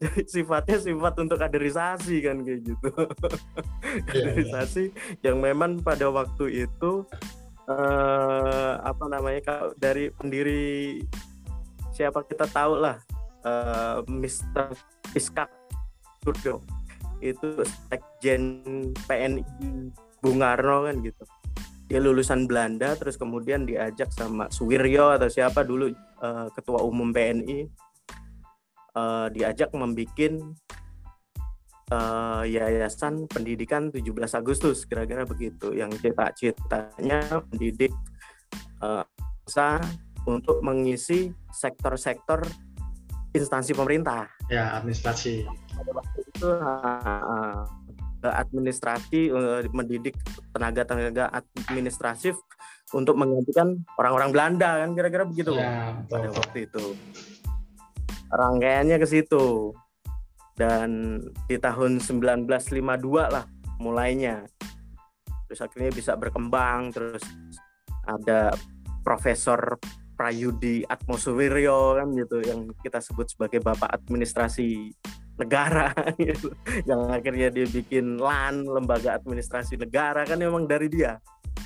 jadi 0.00 0.22
sifatnya 0.24 0.78
sifat 0.80 1.14
untuk 1.20 1.38
kaderisasi 1.42 2.24
kan 2.24 2.40
kayak 2.46 2.60
gitu 2.64 2.90
iya, 2.94 3.04
iya. 3.04 4.02
kaderisasi 4.06 4.84
yeah, 5.20 5.30
yang 5.30 5.42
memang 5.42 5.82
pada 5.82 6.08
waktu 6.08 6.68
itu 6.68 7.04
uh, 7.68 8.72
apa 8.82 9.04
namanya 9.06 9.40
kalau 9.44 9.68
dari 9.76 10.08
pendiri 10.10 11.04
siapa 11.92 12.24
kita 12.24 12.48
tahu 12.48 12.80
lah 12.80 12.96
uh, 13.44 14.02
Mr. 14.08 14.72
Iskak 15.12 15.52
Suryo 16.24 16.64
itu 17.18 17.62
sekjen 17.90 18.62
PNI 19.06 19.42
Bung 20.22 20.40
Karno 20.42 20.86
kan 20.86 21.02
gitu 21.02 21.24
dia 21.88 22.04
lulusan 22.04 22.44
Belanda 22.44 22.92
terus 23.00 23.16
kemudian 23.16 23.64
diajak 23.64 24.12
sama 24.12 24.52
Suwiryo 24.52 25.16
atau 25.16 25.28
siapa 25.32 25.64
dulu 25.64 25.88
uh, 26.20 26.52
ketua 26.52 26.84
umum 26.84 27.10
PNI 27.10 27.64
uh, 28.92 29.26
diajak 29.32 29.72
membuat 29.72 30.12
uh, 31.92 32.42
Yayasan 32.44 33.28
Pendidikan 33.28 33.88
17 33.92 34.12
Agustus 34.36 34.84
kira-kira 34.84 35.24
begitu 35.24 35.72
yang 35.72 35.92
cita-citanya 35.92 37.44
mendidik 37.52 37.92
uh, 38.84 39.04
untuk 40.28 40.60
mengisi 40.60 41.32
sektor-sektor 41.48 42.44
instansi 43.32 43.72
pemerintah. 43.72 44.28
Ya, 44.52 44.76
administrasi. 44.76 45.48
itu 46.18 46.48
uh, 46.48 47.64
administrasi 48.20 49.30
uh, 49.32 49.64
mendidik 49.72 50.18
tenaga-tenaga 50.52 51.32
administratif 51.70 52.36
untuk 52.92 53.16
menggantikan 53.20 53.84
orang-orang 54.00 54.30
Belanda 54.32 54.84
kan 54.84 54.90
kira-kira 54.96 55.24
begitu 55.28 55.52
ya, 55.56 55.96
pada 56.08 56.28
waktu 56.32 56.68
itu. 56.68 56.84
Rangkaiannya 58.28 58.96
ke 59.00 59.06
situ 59.08 59.72
dan 60.58 61.22
di 61.46 61.56
tahun 61.56 62.02
1952 62.02 62.74
lah 63.30 63.46
mulainya 63.78 64.42
terus 65.46 65.62
akhirnya 65.62 65.94
bisa 65.94 66.12
berkembang 66.18 66.90
terus 66.90 67.22
ada 68.04 68.52
Profesor 69.06 69.78
Prayudi 70.18 70.82
Atmosuwiryo 70.82 72.02
kan 72.02 72.10
gitu 72.12 72.42
yang 72.42 72.68
kita 72.82 72.98
sebut 72.98 73.30
sebagai 73.30 73.62
bapak 73.62 73.88
administrasi 74.02 74.90
negara 75.38 75.94
gitu. 76.18 76.50
yang 76.84 77.08
akhirnya 77.14 77.54
dia 77.54 77.66
bikin 77.70 78.18
LAN 78.18 78.66
lembaga 78.66 79.14
administrasi 79.14 79.78
negara 79.78 80.26
kan 80.26 80.42
memang 80.42 80.66
dari 80.66 80.90
dia 80.90 81.16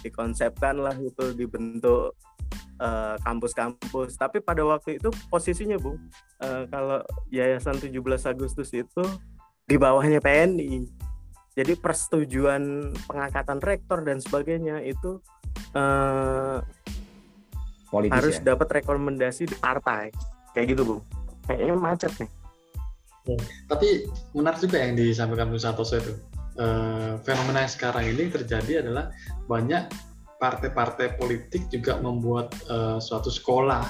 dikonsepkan 0.05 0.77
lah 0.77 0.95
itu 1.01 1.33
dibentuk 1.33 2.13
kampus-kampus. 3.23 4.11
Uh, 4.15 4.19
Tapi 4.19 4.43
pada 4.43 4.63
waktu 4.67 4.99
itu 4.99 5.09
posisinya 5.31 5.79
Bu, 5.79 5.95
uh, 5.95 6.67
kalau 6.69 7.01
Yayasan 7.31 7.79
17 7.79 7.95
Agustus 8.27 8.71
itu 8.75 9.05
di 9.67 9.77
bawahnya 9.79 10.19
PNI. 10.19 10.85
Jadi 11.53 11.77
persetujuan 11.77 12.93
pengangkatan 13.05 13.61
rektor 13.61 14.01
dan 14.01 14.19
sebagainya 14.19 14.81
itu 14.83 15.21
uh, 15.77 16.65
harus 17.93 18.41
ya? 18.41 18.57
dapat 18.57 18.81
rekomendasi 18.81 19.53
di 19.53 19.57
partai. 19.61 20.09
Kayak 20.57 20.67
gitu 20.77 20.83
Bu. 20.85 20.97
Kayaknya 21.45 21.77
macet 21.77 22.13
nih. 22.17 22.31
Hmm. 23.23 23.43
Tapi 23.71 23.89
menarik 24.35 24.59
juga 24.59 24.77
yang 24.83 24.97
disampaikan 24.99 25.53
Bu 25.53 25.61
Santoso 25.61 26.01
itu. 26.01 26.13
Uh, 26.53 27.17
fenomena 27.25 27.65
yang 27.65 27.73
sekarang 27.73 28.05
ini 28.13 28.29
terjadi 28.29 28.85
adalah 28.85 29.09
banyak 29.49 29.89
partai-partai 30.43 31.15
politik 31.15 31.71
juga 31.71 32.03
membuat 32.03 32.51
uh, 32.67 32.99
suatu 32.99 33.31
sekolah 33.31 33.87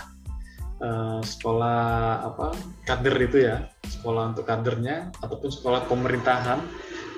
uh, 0.85 1.25
sekolah 1.25 1.81
apa 2.29 2.53
kader 2.85 3.17
itu 3.25 3.49
ya 3.49 3.73
sekolah 3.89 4.37
untuk 4.37 4.45
kadernya 4.45 5.09
ataupun 5.25 5.49
sekolah 5.49 5.89
pemerintahan 5.89 6.61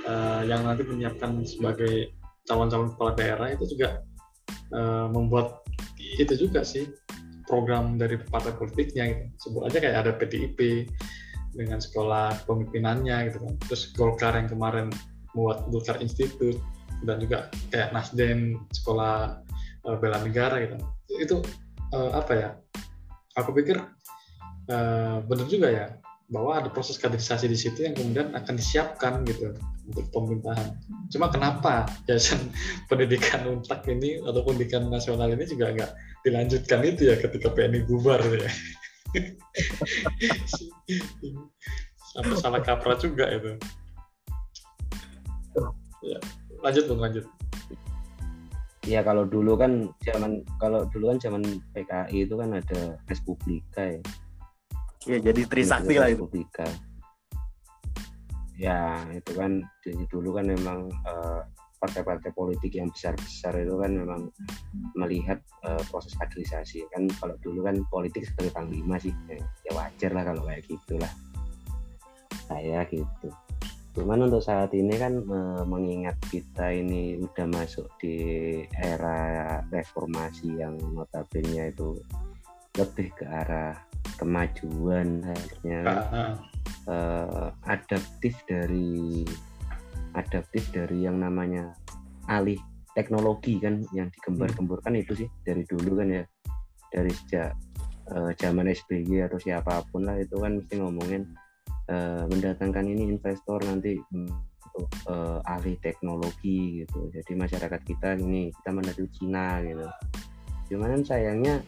uh, 0.07 0.47
yang 0.47 0.63
nanti 0.63 0.87
menyiapkan 0.87 1.43
sebagai 1.43 2.15
calon-calon 2.47 2.95
kepala 2.95 3.13
daerah 3.19 3.49
itu 3.51 3.75
juga 3.75 4.07
uh, 4.71 5.11
membuat 5.11 5.67
itu 5.99 6.39
juga 6.39 6.63
sih 6.63 6.87
program 7.51 7.99
dari 7.99 8.23
partai 8.23 8.55
politiknya 8.55 9.05
gitu. 9.11 9.51
sebut 9.51 9.67
aja 9.67 9.83
kayak 9.83 9.99
ada 10.07 10.13
PDIP 10.15 10.87
dengan 11.59 11.83
sekolah 11.83 12.47
pemimpinannya 12.47 13.35
gitu 13.35 13.43
kan 13.43 13.55
terus 13.67 13.83
Golkar 13.99 14.39
yang 14.39 14.47
kemarin 14.47 14.95
membuat 15.35 15.67
Golkar 15.75 15.99
Institute 15.99 16.63
dan 17.05 17.21
juga 17.21 17.49
kayak 17.71 17.93
Nasdem 17.93 18.61
sekolah 18.73 19.41
uh, 19.87 19.97
bela 20.01 20.19
negara 20.25 20.61
gitu 20.65 20.77
itu 21.21 21.37
uh, 21.95 22.11
apa 22.19 22.33
ya 22.35 22.49
aku 23.39 23.55
pikir 23.55 23.79
uh, 24.71 25.17
benar 25.25 25.47
juga 25.47 25.69
ya 25.71 25.87
bahwa 26.33 26.57
ada 26.57 26.73
proses 26.73 26.97
kaderisasi 26.97 27.47
di 27.53 27.59
situ 27.59 27.85
yang 27.85 27.93
kemudian 27.93 28.33
akan 28.33 28.57
disiapkan 28.57 29.29
gitu 29.29 29.53
untuk 29.85 30.09
pemerintahan. 30.09 30.73
Cuma 31.13 31.29
kenapa 31.29 31.85
yayasan 32.09 32.49
pendidikan 32.91 33.45
untak 33.45 33.85
ini 33.85 34.25
atau 34.25 34.41
pendidikan 34.41 34.89
nasional 34.89 35.29
ini 35.29 35.45
juga 35.45 35.77
nggak 35.77 35.93
dilanjutkan 36.25 36.81
itu 36.89 37.13
ya 37.13 37.21
ketika 37.21 37.53
PNI 37.53 37.85
bubar 37.85 38.25
ya. 38.25 38.49
Sampai 42.17 42.37
salah 42.41 42.65
kaprah 42.65 42.97
juga 42.97 43.29
itu. 43.29 43.61
Ya 46.05 46.19
lanjut 46.65 46.85
bung 46.89 47.03
lanjut. 47.05 47.25
Ya 48.85 49.01
kalau 49.01 49.25
dulu 49.29 49.57
kan 49.57 49.93
zaman 50.05 50.45
kalau 50.61 50.89
dulu 50.89 51.13
kan 51.13 51.19
zaman 51.21 51.43
PKI 51.73 52.29
itu 52.29 52.35
kan 52.37 52.57
ada 52.57 52.97
Respublika 53.09 53.85
ya. 53.85 54.03
Ya 55.05 55.19
jadi 55.21 55.45
Trisakti 55.45 56.01
lah 56.01 56.09
itu. 56.09 56.25
Respublika 56.25 56.69
ya 58.55 59.03
itu 59.11 59.35
kan 59.35 59.67
jadi 59.83 60.05
dulu 60.07 60.39
kan 60.39 60.47
memang 60.47 60.87
uh, 61.07 61.43
partai-partai 61.83 62.33
politik 62.33 62.81
yang 62.81 62.89
besar-besar 62.89 63.53
itu 63.61 63.77
kan 63.77 63.93
memang 63.93 64.33
melihat 64.97 65.43
uh, 65.67 65.81
proses 65.91 66.17
kaderisasi. 66.17 66.87
Kan 66.95 67.11
kalau 67.21 67.37
dulu 67.45 67.67
kan 67.67 67.83
politik 67.91 68.25
sebagai 68.25 68.55
panglima 68.55 68.97
sih 68.97 69.13
ya, 69.29 69.37
ya 69.69 69.73
wajar 69.77 70.11
lah 70.15 70.25
kalau 70.25 70.43
kayak 70.49 70.65
gitulah. 70.65 71.13
Saya 72.49 72.85
gitu 72.89 73.29
Cuman 73.95 74.27
untuk 74.27 74.43
saat 74.43 74.75
ini 74.75 74.99
kan 74.99 75.23
mengingat 75.71 76.19
kita 76.27 76.75
ini 76.75 77.15
udah 77.23 77.47
masuk 77.47 77.87
di 78.03 78.19
era 78.75 79.63
reformasi 79.71 80.59
yang 80.59 80.75
notabene 80.99 81.71
itu 81.71 81.95
lebih 82.75 83.15
ke 83.15 83.23
arah 83.23 83.79
kemajuan 84.19 85.23
akhirnya 85.23 85.79
Ah, 85.87 86.35
eh, 86.91 87.49
adaptif 87.71 88.35
dari 88.51 89.23
adaptif 90.15 90.67
dari 90.75 91.07
yang 91.07 91.23
namanya 91.23 91.71
alih 92.27 92.59
teknologi 92.99 93.59
kan 93.59 93.83
yang 93.91 94.11
digembar-gemburkan 94.11 94.95
itu 94.99 95.25
sih 95.25 95.29
dari 95.47 95.63
dulu 95.67 96.03
kan 96.03 96.09
ya. 96.11 96.25
Dari 96.91 97.11
sejak 97.15 97.51
eh, 98.11 98.31
zaman 98.43 98.75
SBY 98.75 99.31
atau 99.31 99.39
siapa 99.39 99.87
pun 99.91 100.03
lah 100.03 100.19
itu 100.19 100.35
kan 100.39 100.59
mesti 100.59 100.83
ngomongin 100.83 101.31
eh, 101.89 102.25
mendatangkan 102.29 102.85
ini 102.89 103.09
investor 103.09 103.61
nanti 103.65 103.99
untuk 104.13 104.89
eh, 105.09 105.39
ahli 105.45 105.79
teknologi 105.81 106.85
gitu. 106.85 107.11
Jadi 107.13 107.33
masyarakat 107.37 107.81
kita 107.85 108.19
ini 108.19 108.51
kita 108.51 108.71
menuju 108.75 109.05
Cina 109.15 109.61
gitu. 109.63 109.87
Cuman 110.73 111.05
sayangnya 111.05 111.61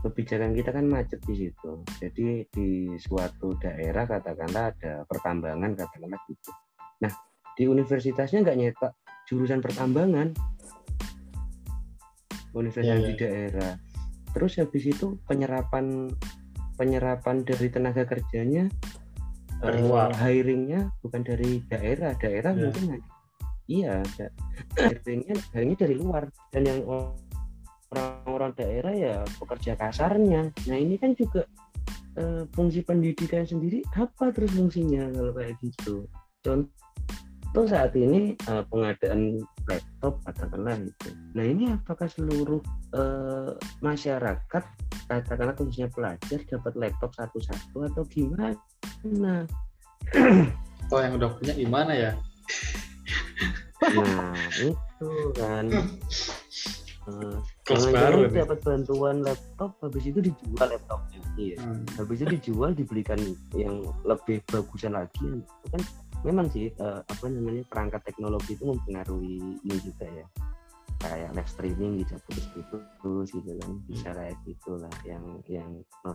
kebijakan 0.00 0.54
kita 0.54 0.70
kan 0.70 0.86
macet 0.86 1.20
di 1.26 1.34
situ. 1.34 1.82
Jadi 1.98 2.46
di 2.52 2.94
suatu 3.00 3.58
daerah 3.58 4.06
katakanlah 4.06 4.70
ada 4.76 5.02
pertambangan 5.04 5.74
katakanlah 5.74 6.20
gitu. 6.30 6.50
Nah 7.02 7.12
di 7.56 7.64
universitasnya 7.66 8.44
nggak 8.46 8.58
nyetak 8.58 8.92
jurusan 9.26 9.58
pertambangan. 9.58 10.30
Universitas 12.56 13.04
Iya, 13.04 13.04
di 13.04 13.12
iya. 13.12 13.20
daerah. 13.20 13.72
Terus 14.32 14.52
habis 14.60 14.84
itu 14.88 15.20
penyerapan 15.28 16.08
penyerapan 16.76 17.44
dari 17.44 17.68
tenaga 17.72 18.04
kerjanya 18.04 18.68
Luar. 19.62 20.12
hiringnya 20.16 20.92
bukan 21.00 21.22
dari 21.24 21.62
daerah. 21.70 22.12
Daerah 22.18 22.52
Iya. 22.52 22.60
mungkin 22.68 22.84
iya 23.66 23.94
da- 24.16 24.34
hiringnya 24.78 25.34
hiringnya 25.52 25.78
dari 25.86 25.94
luar. 25.96 26.28
Dan 26.52 26.62
yang 26.68 26.80
orang-orang 26.86 28.52
daerah 28.54 28.92
ya 28.94 29.14
pekerja 29.40 29.78
kasarnya. 29.78 30.52
Nah 30.68 30.76
ini 30.76 31.00
kan 31.00 31.16
juga 31.16 31.46
eh, 32.16 32.48
fungsi 32.56 32.80
pendidikan 32.80 33.44
sendiri 33.44 33.84
apa 33.96 34.32
terus 34.32 34.52
fungsinya 34.56 35.12
kalau 35.12 35.32
kayak 35.36 35.56
gitu? 35.60 36.08
Contoh 36.40 37.64
saat 37.68 37.92
ini 37.96 38.36
eh, 38.36 38.64
pengadaan 38.68 39.40
laptop 39.66 40.22
katakanlah 40.24 40.78
itu 40.78 41.10
nah 41.34 41.44
ini 41.44 41.74
apakah 41.74 42.06
seluruh 42.06 42.62
eh, 42.94 43.52
masyarakat 43.82 44.64
katakanlah 45.06 45.54
khususnya 45.58 45.90
pelajar 45.90 46.40
dapat 46.46 46.72
laptop 46.78 47.10
satu-satu 47.14 47.90
atau 47.92 48.02
gimana 48.06 48.54
atau 50.86 50.98
yang 51.02 51.18
udah 51.18 51.30
punya 51.34 51.52
gimana 51.58 51.92
ya? 51.92 52.12
Nah 53.82 54.34
itu 54.54 55.10
kan. 55.34 55.64
Eh, 57.06 57.38
kelas 57.62 57.86
jangan-jangan 57.86 58.10
baru 58.18 58.34
dapat 58.34 58.58
bantuan 58.66 59.16
laptop 59.22 59.78
habis 59.78 60.10
itu 60.10 60.18
dijual 60.18 60.66
laptopnya 60.66 61.22
iya 61.38 61.54
Hmm. 61.62 61.86
habis 61.94 62.18
itu 62.18 62.34
dijual 62.34 62.74
dibelikan 62.74 63.14
yang 63.54 63.78
lebih 64.02 64.42
bagusan 64.50 64.98
lagi. 64.98 65.22
Itu 65.22 65.66
kan 65.70 65.82
memang 66.26 66.50
sih 66.50 66.74
eh, 66.74 67.00
apa 67.06 67.24
namanya 67.30 67.62
perangkat 67.70 68.02
teknologi 68.10 68.58
itu 68.58 68.66
mempengaruhi 68.66 69.38
ini 69.62 69.76
juga 69.86 70.02
ya 70.10 70.26
kayak 71.02 71.30
live 71.36 71.50
streaming 71.50 71.92
bisa 72.00 72.16
putus-putus 72.26 73.28
gitu 73.34 73.50
kan 73.60 73.70
bisa 73.88 74.08
kayak 74.12 74.36
gitulah 74.48 74.94
yang 75.04 75.24
yang 75.46 75.70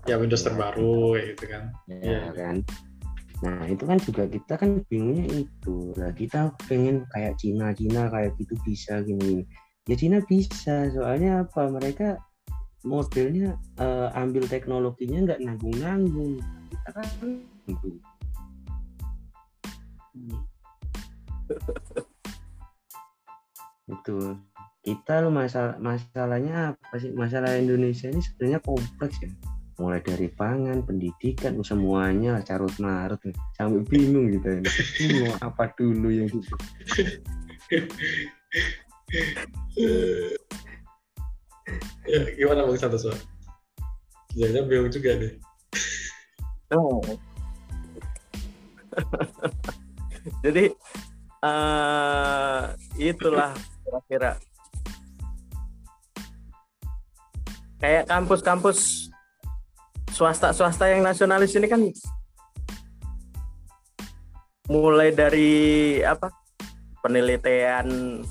ya 0.10 0.16
Windows 0.18 0.44
terbaru 0.46 1.16
kayak 1.18 1.28
gitu 1.38 1.46
kan? 1.50 1.64
Ya 1.88 1.98
Iya. 2.02 2.22
kan. 2.34 2.56
Nah 3.42 3.66
itu 3.66 3.84
kan 3.90 3.98
juga 4.02 4.24
kita 4.30 4.54
kan 4.58 4.86
bingungnya 4.90 5.26
itu. 5.46 5.94
Lah 5.98 6.14
kita 6.14 6.54
pengen 6.70 7.06
kayak 7.14 7.38
Cina 7.42 7.74
Cina 7.74 8.10
kayak 8.10 8.38
gitu 8.38 8.54
bisa 8.66 9.02
gini 9.06 9.46
ya 9.90 9.96
Cina 9.98 10.22
bisa. 10.26 10.90
Soalnya 10.94 11.46
apa? 11.46 11.70
Mereka 11.70 12.22
modelnya 12.82 13.58
eh, 13.78 14.10
ambil 14.18 14.50
teknologinya 14.50 15.30
nggak 15.30 15.42
nanggung 15.46 15.78
nanggung 15.78 16.34
kita 16.74 16.90
kan 16.98 17.08
itu 23.92 24.18
kita 24.82 25.22
lo 25.22 25.30
masalah 25.30 25.78
masalahnya 25.78 26.74
apa 26.74 26.96
sih? 26.98 27.14
Masalah 27.14 27.54
Indonesia 27.58 28.10
ini 28.10 28.22
sebenarnya 28.22 28.60
kompleks 28.66 29.22
ya. 29.22 29.30
Mulai 29.78 30.02
dari 30.06 30.30
pangan 30.30 30.86
pendidikan 30.86 31.58
semuanya 31.66 32.42
carut 32.46 32.74
marut 32.78 33.18
sampai 33.58 33.82
bingung 33.90 34.30
gitu 34.30 34.62
ini 34.62 34.70
Ini 35.02 35.14
mau 35.26 35.34
apa 35.42 35.74
dulu 35.74 36.10
yang 36.14 36.30
gitu 36.30 36.54
ya 42.06 42.20
gimana 42.38 42.66
bang 42.68 42.78
Santos 42.78 43.06
Bang? 43.08 43.22
Jangan 44.36 44.64
bingung 44.68 44.92
juga 44.92 45.12
deh. 45.20 45.34
Oh. 46.72 47.04
Jadi 50.46 50.66
eh 51.42 52.64
itulah 53.02 53.52
kira-kira 53.84 54.38
kayak 57.82 58.06
kampus-kampus 58.06 59.10
swasta-swasta 60.14 60.86
yang 60.94 61.02
nasionalis 61.02 61.58
ini 61.58 61.68
kan 61.68 61.82
mulai 64.70 65.12
dari 65.12 66.00
apa 66.06 66.30
penelitian 67.02 68.22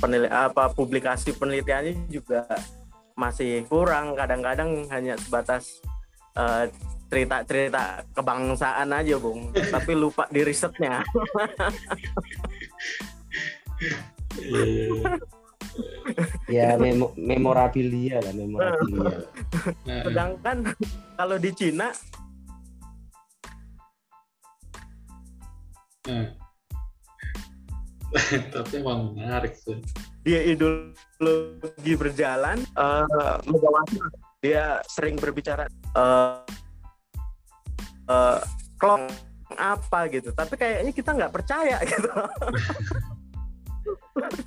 penil 0.00 0.26
apa 0.28 0.72
publikasi 0.72 1.36
penelitiannya 1.36 2.08
juga 2.08 2.48
masih 3.16 3.64
kurang. 3.68 4.16
Kadang-kadang 4.16 4.88
hanya 4.92 5.16
sebatas 5.16 5.80
eh, 6.36 6.68
cerita-cerita 7.08 8.04
kebangsaan 8.12 8.92
aja 8.92 9.16
bung. 9.20 9.52
Tapi 9.52 9.92
lupa 9.94 10.26
di 10.32 10.40
risetnya. 10.42 11.04
Iya, 14.36 14.64
iya, 14.68 14.84
iya. 15.00 15.35
Ya 16.46 16.78
memo 16.78 17.10
memorabilia 17.18 18.22
lah 18.22 18.32
memorabilia. 18.32 19.26
Sedangkan 19.84 20.72
kalau 21.18 21.36
di 21.36 21.50
Cina 21.52 21.90
tapi 28.54 28.78
emang 28.78 29.18
menarik 29.18 29.58
sih. 29.58 29.82
dia 30.22 30.38
ideologi 30.46 31.92
berjalan 31.98 32.62
eh 32.78 33.36
Megawati 33.46 33.98
dia 34.38 34.78
sering 34.86 35.18
berbicara 35.18 35.66
eh 35.98 36.34
eh, 38.06 38.40
klong 38.78 39.10
apa 39.56 40.10
gitu. 40.10 40.30
Tapi 40.30 40.54
kayaknya 40.58 40.92
kita 40.94 41.10
nggak 41.14 41.34
percaya 41.34 41.78
gitu 41.86 42.10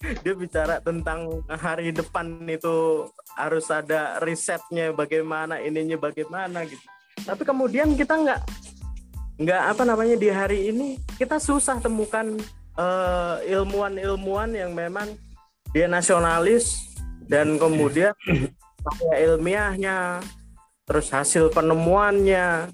dia 0.00 0.32
bicara 0.32 0.80
tentang 0.80 1.44
hari 1.46 1.92
depan 1.92 2.40
itu 2.48 3.04
harus 3.36 3.68
ada 3.68 4.16
risetnya 4.24 4.96
bagaimana 4.96 5.60
ininya 5.60 6.00
bagaimana 6.00 6.64
gitu. 6.64 6.80
Tapi 7.20 7.42
kemudian 7.44 7.92
kita 7.92 8.16
nggak 8.16 8.40
nggak 9.40 9.62
apa 9.76 9.82
namanya 9.84 10.16
di 10.16 10.28
hari 10.32 10.72
ini 10.72 10.96
kita 11.20 11.36
susah 11.36 11.80
temukan 11.84 12.36
eh, 12.80 13.36
ilmuwan-ilmuwan 13.52 14.56
yang 14.56 14.72
memang 14.72 15.16
dia 15.76 15.84
nasionalis 15.84 16.96
dan 17.28 17.60
kemudian 17.60 18.16
karya 18.84 19.14
ilmiahnya 19.28 20.24
terus 20.88 21.12
hasil 21.12 21.52
penemuannya 21.52 22.72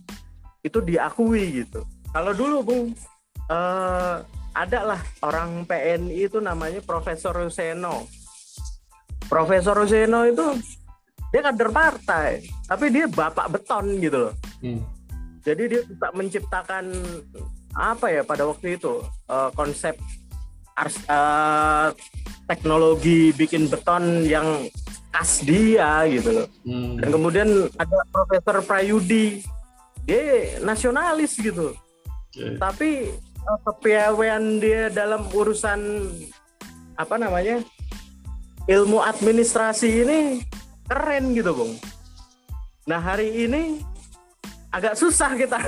itu 0.63 0.79
diakui 0.79 1.67
gitu. 1.67 1.83
Kalau 2.15 2.31
dulu 2.31 2.57
bung 2.63 2.85
eh, 3.51 4.17
ada 4.57 4.97
lah 4.97 5.01
orang 5.21 5.69
PNI 5.69 6.17
itu 6.27 6.41
namanya 6.41 6.81
Profesor 6.81 7.37
Ruseno 7.37 8.09
Profesor 9.29 9.77
Ruseno 9.77 10.25
itu 10.25 10.47
dia 11.29 11.45
kader 11.45 11.69
partai 11.69 12.41
tapi 12.65 12.89
dia 12.89 13.05
bapak 13.05 13.53
beton 13.53 14.01
gitu 14.01 14.31
loh 14.31 14.35
Hmm. 14.57 14.81
jadi 15.45 15.69
dia 15.69 15.83
bisa 15.85 16.09
menciptakan 16.17 16.89
apa 17.77 18.09
ya 18.09 18.25
pada 18.25 18.49
waktu 18.49 18.81
itu 18.81 19.05
eh, 19.29 19.51
konsep 19.53 19.93
ars- 20.73 21.05
eh, 21.05 21.89
teknologi 22.47 23.37
bikin 23.37 23.69
beton 23.69 24.25
yang 24.25 24.65
khas 25.11 25.41
dia 25.43 26.05
gitu 26.07 26.31
loh. 26.31 26.47
Hmm. 26.63 27.01
Dan 27.01 27.09
kemudian 27.09 27.49
ada 27.81 27.99
Profesor 28.13 28.61
Prayudi, 28.61 29.41
dia 30.05 30.61
nasionalis 30.61 31.41
gitu. 31.41 31.73
Oke. 32.31 32.61
Tapi 32.61 33.11
kepiawaian 33.67 34.59
dia 34.59 34.91
dalam 34.91 35.27
urusan 35.31 36.11
apa 36.97 37.15
namanya 37.21 37.63
ilmu 38.67 38.99
administrasi 39.03 40.03
ini 40.03 40.19
keren 40.87 41.35
gitu, 41.35 41.55
bung. 41.55 41.73
Nah 42.87 42.99
hari 43.03 43.47
ini 43.47 43.83
agak 44.75 44.99
susah 44.99 45.35
kita 45.39 45.59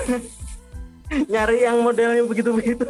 nyari 1.32 1.66
yang 1.66 1.82
modelnya 1.82 2.22
begitu-begitu. 2.26 2.86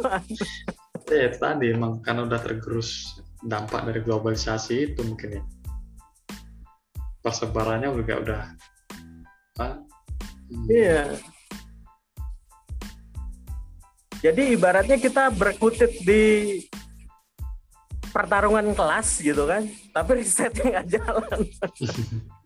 Ya, 1.09 1.33
itu 1.33 1.39
tadi 1.41 1.73
emang 1.73 2.05
karena 2.05 2.29
udah 2.29 2.41
tergerus 2.41 3.21
dampak 3.41 3.89
dari 3.89 4.01
globalisasi 4.05 4.93
itu 4.93 5.01
mungkin 5.07 5.41
ya 5.41 5.43
persebarannya 7.23 7.93
juga 7.93 8.15
udah 8.21 8.43
Pak. 9.57 9.73
Hmm. 10.49 10.67
Iya. 10.69 11.17
Jadi 14.19 14.59
ibaratnya 14.59 14.99
kita 14.99 15.31
berkutit 15.31 16.03
di 16.03 16.59
pertarungan 18.11 18.75
kelas 18.75 19.23
gitu 19.23 19.47
kan, 19.47 19.63
tapi 19.95 20.25
risetnya 20.25 20.83
nggak 20.83 20.89
jalan. 20.91 21.41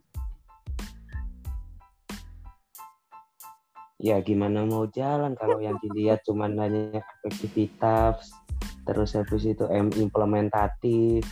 ya 4.02 4.18
gimana 4.18 4.66
mau 4.66 4.90
jalan 4.90 5.38
kalau 5.38 5.62
yang 5.62 5.78
dilihat 5.78 6.26
cuma 6.26 6.50
hanya 6.50 6.98
efektivitas 7.22 8.34
terus 8.82 9.14
habis 9.14 9.46
itu 9.46 9.62
M 9.70 9.94
implementatif 9.94 11.22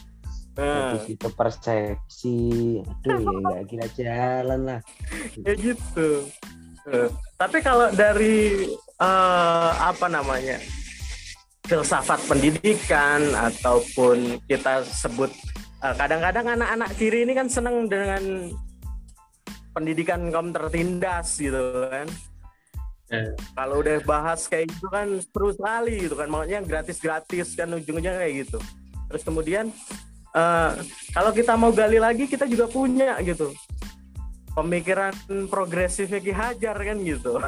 Nah, 0.59 0.92
habis 0.92 1.07
itu 1.16 1.29
persepsi 1.31 2.38
aduh 2.83 3.16
ya 3.22 3.38
nggak 3.38 3.64
kira 3.70 3.87
jalan 3.96 4.61
lah 4.66 4.81
kayak 5.40 5.57
gitu. 5.72 6.26
Tapi 7.40 7.59
kalau 7.64 7.88
dari 7.94 8.68
eh, 9.00 9.70
apa 9.81 10.07
namanya 10.11 10.61
filsafat 11.64 12.20
pendidikan 12.26 13.22
ataupun 13.33 14.42
kita 14.50 14.83
sebut 14.85 15.31
eh, 15.87 15.94
kadang-kadang 15.94 16.59
anak-anak 16.59 16.90
kiri 16.98 17.24
ini 17.24 17.33
kan 17.33 17.48
seneng 17.48 17.87
dengan 17.87 18.50
pendidikan 19.70 20.29
kaum 20.35 20.50
tertindas 20.50 21.38
gitu 21.38 21.88
kan. 21.88 22.07
Eh, 23.11 23.35
Kalau 23.59 23.83
udah 23.83 23.98
bahas 24.07 24.46
kayak 24.46 24.70
gitu 24.70 24.87
kan 24.87 25.18
seru 25.18 25.50
sekali 25.50 26.07
gitu 26.07 26.14
kan, 26.14 26.31
maunya 26.31 26.62
gratis-gratis 26.62 27.59
kan 27.59 27.66
ujung-ujungnya 27.74 28.18
kayak 28.22 28.46
gitu. 28.46 28.59
Terus 29.11 29.22
kemudian 29.26 29.66
eh, 30.35 30.70
kalau 31.11 31.31
kita 31.35 31.59
mau 31.59 31.74
gali 31.74 31.98
lagi 31.98 32.31
kita 32.31 32.46
juga 32.46 32.70
punya 32.70 33.18
gitu 33.22 33.50
pemikiran 34.54 35.14
progresifnya 35.46 36.18
Ki 36.18 36.32
Hajar 36.34 36.76
kan 36.76 36.98
gitu. 37.02 37.38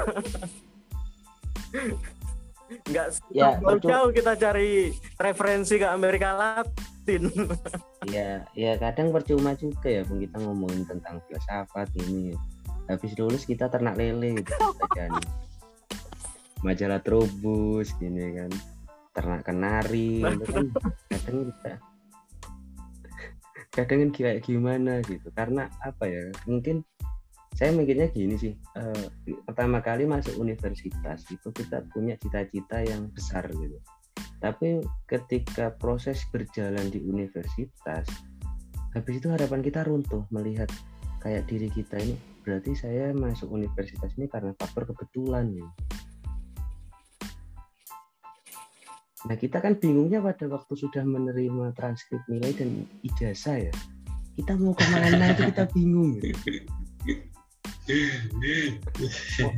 Nggak 2.88 3.07
Ya, 3.33 3.61
jauh 3.61 4.11
kita 4.17 4.33
cari 4.37 4.97
referensi 5.21 5.77
ke 5.77 5.87
Amerika 5.88 6.33
Latin. 6.33 7.29
ya 8.09 8.47
ya 8.57 8.73
kadang 8.81 9.12
percuma 9.12 9.53
juga 9.59 9.91
ya 9.91 10.03
Bung, 10.07 10.23
kita 10.23 10.41
ngomongin 10.41 10.88
tentang 10.88 11.21
filsafat 11.29 11.91
ini. 12.09 12.33
Habis 12.88 13.15
lulus 13.21 13.47
kita 13.47 13.71
ternak 13.71 13.95
lele 13.95 14.43
gitu 14.43 14.53
jadi 14.97 15.23
majalah 16.62 17.01
Trubus 17.03 17.95
gini 18.01 18.41
kan. 18.41 18.51
Ternak 19.12 19.45
kenari 19.45 20.25
itu 20.25 20.45
kan. 20.49 20.67
Kadang 21.12 21.38
kita 21.53 21.73
kadang 23.73 24.09
kan 24.09 24.11
kayak 24.13 24.45
gimana 24.45 25.01
gitu. 25.09 25.29
Karena 25.33 25.67
apa 25.81 26.05
ya 26.07 26.29
mungkin 26.45 26.85
saya 27.53 27.73
mikirnya 27.73 28.09
gini 28.13 28.37
sih 28.37 28.55
eh, 28.57 29.07
pertama 29.45 29.81
kali 29.85 30.09
masuk 30.09 30.37
universitas 30.41 31.25
itu 31.29 31.49
kita 31.53 31.85
punya 31.93 32.17
cita-cita 32.21 32.85
yang 32.85 33.09
besar 33.13 33.49
gitu. 33.51 33.81
Tapi 34.43 34.83
ketika 35.09 35.73
proses 35.77 36.23
berjalan 36.29 36.93
di 36.93 37.01
universitas 37.01 38.05
habis 38.93 39.15
itu 39.25 39.29
harapan 39.33 39.65
kita 39.65 39.89
runtuh 39.89 40.29
melihat 40.29 40.69
kayak 41.25 41.49
diri 41.49 41.73
kita 41.73 41.97
ini 41.97 42.15
berarti 42.45 42.75
saya 42.75 43.15
masuk 43.15 43.49
universitas 43.55 44.13
ini 44.19 44.27
karena 44.29 44.53
faktor 44.59 44.91
kebetulan 44.93 45.49
ya 45.55 45.69
nah 49.29 49.37
kita 49.39 49.63
kan 49.63 49.79
bingungnya 49.79 50.19
pada 50.19 50.51
waktu 50.51 50.75
sudah 50.75 51.07
menerima 51.07 51.71
transkrip 51.79 52.19
nilai 52.27 52.51
dan 52.55 52.87
ijazah 53.07 53.71
ya. 53.71 53.73
Kita 54.33 54.57
mau 54.57 54.73
ke 54.73 54.85
mana 54.89 55.31
itu 55.31 55.43
kita 55.53 55.65
bingung 55.77 56.19
gitu. 56.19 56.33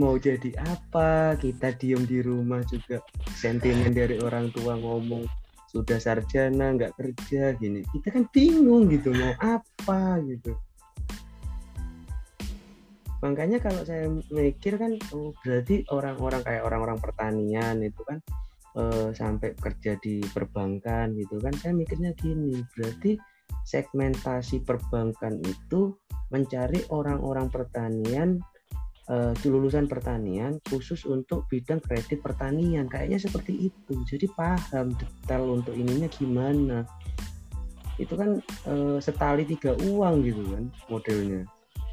mau 0.00 0.16
jadi 0.16 0.50
apa? 0.62 1.36
Kita 1.36 1.74
diem 1.74 2.06
di 2.06 2.22
rumah 2.22 2.62
juga. 2.64 3.02
Sentimen 3.34 3.92
dari 3.92 4.22
orang 4.22 4.54
tua 4.54 4.78
ngomong 4.78 5.26
sudah 5.68 5.98
sarjana 5.98 6.78
nggak 6.78 6.94
kerja 6.94 7.58
gini. 7.58 7.82
Kita 7.90 8.14
kan 8.14 8.30
bingung 8.30 8.86
gitu 8.88 9.10
mau 9.10 9.34
apa 9.42 10.22
gitu 10.24 10.54
makanya 13.22 13.62
kalau 13.62 13.86
saya 13.86 14.10
mikir 14.34 14.74
kan 14.82 14.98
oh, 15.14 15.30
berarti 15.46 15.86
orang-orang 15.94 16.42
kayak 16.42 16.66
orang-orang 16.66 16.98
pertanian 16.98 17.78
itu 17.78 18.02
kan 18.02 18.18
eh, 18.74 19.14
sampai 19.14 19.54
kerja 19.54 19.94
di 20.02 20.18
perbankan 20.26 21.14
gitu 21.14 21.38
kan 21.38 21.54
saya 21.54 21.70
mikirnya 21.70 22.10
gini 22.18 22.66
berarti 22.74 23.14
segmentasi 23.62 24.66
perbankan 24.66 25.38
itu 25.46 25.94
mencari 26.34 26.82
orang-orang 26.90 27.46
pertanian 27.46 28.42
eh, 29.06 29.32
lulusan 29.46 29.86
pertanian 29.86 30.58
khusus 30.66 31.06
untuk 31.06 31.46
bidang 31.46 31.78
kredit 31.78 32.24
pertanian. 32.24 32.90
Kayaknya 32.90 33.22
seperti 33.22 33.70
itu. 33.70 33.94
Jadi 34.08 34.26
paham 34.34 34.96
detail 34.98 35.44
untuk 35.46 35.76
ininya 35.76 36.08
gimana. 36.10 36.82
Itu 38.02 38.18
kan 38.18 38.42
eh, 38.66 38.98
setali 38.98 39.46
tiga 39.46 39.76
uang 39.78 40.26
gitu 40.26 40.42
kan 40.48 40.64
modelnya 40.90 41.46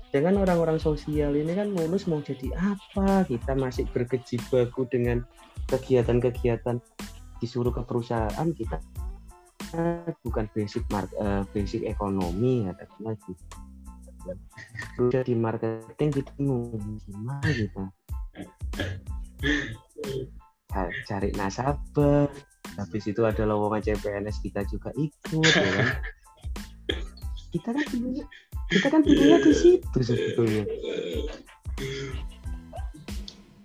dengan 0.10 0.41
orang-orang 0.41 0.82
sosial 0.82 1.38
ini 1.38 1.54
kan 1.54 1.69
lulus 1.69 2.10
mau 2.10 2.22
jadi 2.22 2.50
apa? 2.58 3.26
Kita 3.30 3.54
masih 3.54 3.86
berkejibaku 3.93 4.89
dengan 4.89 5.22
kegiatan-kegiatan 5.69 6.82
disuruh 7.39 7.72
ke 7.72 7.86
perusahaan 7.86 8.50
kita 8.52 8.82
bukan 10.26 10.50
basic 10.58 10.82
mark 10.89 11.13
eh, 11.22 11.45
basic 11.54 11.86
ekonomi 11.86 12.65
ya 12.65 12.74
tapi 12.74 12.98
lagi. 13.06 13.34
Udah 14.98 15.22
di 15.24 15.38
marketing 15.38 16.10
kita 16.12 16.32
bingung 16.36 16.74
gimana 17.06 17.48
gitu 17.54 17.82
Ca- 20.69 20.95
cari 21.06 21.30
nasabah. 21.38 22.30
Habis 22.78 23.04
itu 23.10 23.22
ada 23.26 23.45
lowongan 23.45 23.82
CPNS 23.82 24.41
kita 24.45 24.62
juga 24.69 24.93
ikut 24.98 25.54
ya 25.54 25.72
kan? 25.74 25.88
Kita 27.50 27.74
kan 27.74 27.82
bingungnya 27.89 28.30
kita 28.69 28.88
kan 28.88 29.01
bingungnya 29.01 29.38
di 29.41 29.53
situ 29.53 29.99
sebetulnya. 29.99 30.63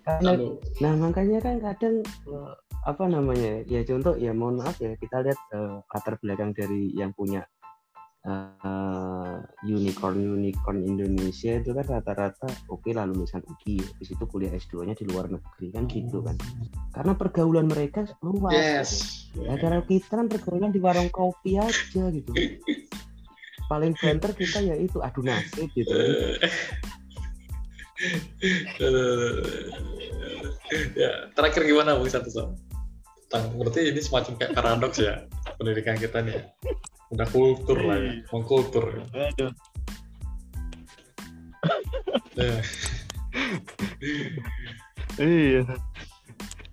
Karena 0.05 0.33
lalu 0.33 0.57
Nah 0.81 0.93
makanya 0.97 1.37
kan 1.41 1.55
kadang 1.61 1.95
eh, 2.05 2.53
apa 2.85 3.03
namanya 3.09 3.65
ya 3.65 3.81
contoh 3.85 4.13
ya 4.17 4.33
mohon 4.33 4.61
maaf 4.61 4.77
ya 4.81 4.93
kita 4.97 5.25
lihat 5.25 5.39
eh, 5.53 5.77
latar 5.81 6.17
belakang 6.21 6.53
dari 6.53 6.93
yang 6.93 7.13
punya 7.13 7.45
eh, 8.25 9.37
unicorn 9.65 10.17
unicorn 10.17 10.81
Indonesia 10.85 11.61
itu 11.61 11.73
kan 11.73 11.85
rata-rata 11.85 12.49
oke 12.69 12.89
lah 12.93 13.05
lulusan 13.05 13.45
UI 13.45 13.81
habis 13.81 14.09
itu 14.09 14.25
kuliah 14.25 14.53
S2 14.57 14.89
nya 14.89 14.97
di 14.97 15.05
luar 15.05 15.29
negeri 15.29 15.69
kan 15.69 15.85
gitu 15.85 16.21
kan. 16.25 16.37
Karena 16.93 17.13
pergaulan 17.13 17.69
mereka 17.69 18.09
luas. 18.25 18.53
Yes. 18.53 18.91
Gitu. 19.35 19.51
ya 19.51 19.59
karena 19.59 19.83
kita 19.83 20.15
kan 20.15 20.27
pergaulan 20.31 20.71
di 20.71 20.79
warung 20.79 21.11
kopi 21.11 21.59
aja 21.59 22.07
gitu 22.07 22.31
paling 23.65 23.93
banter 23.97 24.31
kita 24.33 24.61
ya 24.61 24.75
itu 24.77 25.01
adu 25.01 25.21
nasib 25.25 25.69
gitu 25.73 25.91
ya 31.01 31.31
terakhir 31.33 31.63
gimana 31.63 31.95
bung 31.95 32.11
satu 32.11 32.29
soal 32.29 32.49
tentang 33.25 33.57
berarti 33.57 33.89
ini 33.89 34.01
semacam 34.03 34.33
kayak 34.37 34.53
paradoks 34.53 34.99
ya 35.01 35.25
pendidikan 35.57 35.97
kita 35.97 36.21
nih 36.21 36.37
udah 37.13 37.27
kultur 37.31 37.79
lah 37.81 37.97
ya 37.97 38.13
mengkultur 38.33 38.85
Aduh. 39.13 39.51
Ya. 42.35 42.59
Iya. 45.15 45.63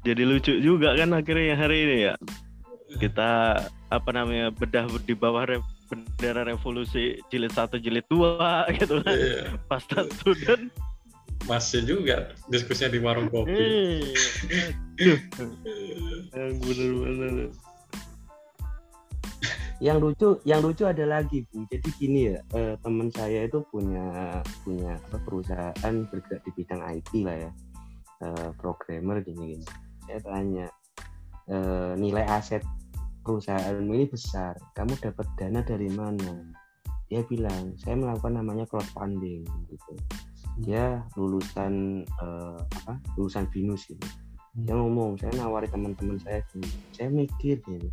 Jadi 0.02 0.22
lucu 0.26 0.58
juga 0.58 0.98
kan 0.98 1.14
akhirnya 1.14 1.54
hari 1.54 1.86
ini 1.86 1.96
ya. 2.10 2.14
Kita 2.98 3.62
apa 3.88 4.10
namanya 4.10 4.50
bedah 4.50 4.90
di 5.06 5.14
bawah 5.14 5.46
bendera 5.92 6.48
revolusi 6.48 7.20
jilid 7.28 7.52
satu 7.52 7.76
jilid 7.76 8.08
dua 8.08 8.64
gitu 8.80 9.04
kan. 9.04 9.12
Iya. 9.12 9.60
Pasta 9.68 10.08
student. 10.16 10.72
masih 11.50 11.82
juga 11.82 12.30
diskusinya 12.46 12.94
di 12.94 13.00
warung 13.02 13.26
kopi 13.26 13.50
Iya. 14.94 15.16
Yang 16.38 16.52
bener-bener. 16.62 17.50
yang 19.82 19.98
lucu 19.98 20.38
yang 20.46 20.62
lucu 20.62 20.86
ada 20.86 21.02
lagi 21.02 21.42
bu 21.50 21.66
jadi 21.66 21.88
gini 21.98 22.20
ya 22.30 22.38
eh, 22.54 22.78
teman 22.86 23.10
saya 23.10 23.50
itu 23.50 23.66
punya 23.66 24.38
punya 24.62 24.94
apa, 24.94 25.18
perusahaan 25.26 25.94
bergerak 26.06 26.38
di 26.46 26.50
bidang 26.54 26.78
IT 26.86 27.10
lah 27.26 27.34
ya 27.34 27.50
eh, 28.22 28.48
programmer 28.62 29.18
gini 29.26 29.58
gini 29.58 29.66
saya 30.06 30.22
tanya 30.22 30.70
eh, 31.50 31.92
nilai 31.98 32.22
aset 32.30 32.62
perusahaanmu 33.22 33.94
ini 33.94 34.06
besar 34.10 34.58
kamu 34.74 34.98
dapat 34.98 35.26
dana 35.38 35.62
dari 35.62 35.88
mana? 35.94 36.52
Dia 37.08 37.22
bilang 37.26 37.78
saya 37.78 37.94
melakukan 37.96 38.42
namanya 38.42 38.66
crowdfunding 38.66 39.46
gitu. 39.70 39.92
Dia 40.66 41.00
lulusan 41.14 42.04
eh, 42.04 42.60
apa 42.82 42.98
lulusan 43.16 43.46
binus 43.54 43.86
gitu. 43.86 44.02
Dia 44.52 44.76
ngomong 44.76 45.16
saya 45.16 45.32
nawari 45.38 45.70
teman-teman 45.70 46.20
saya 46.20 46.44
gini. 46.52 46.68
Saya 46.92 47.08
mikir 47.08 47.62
gini 47.64 47.88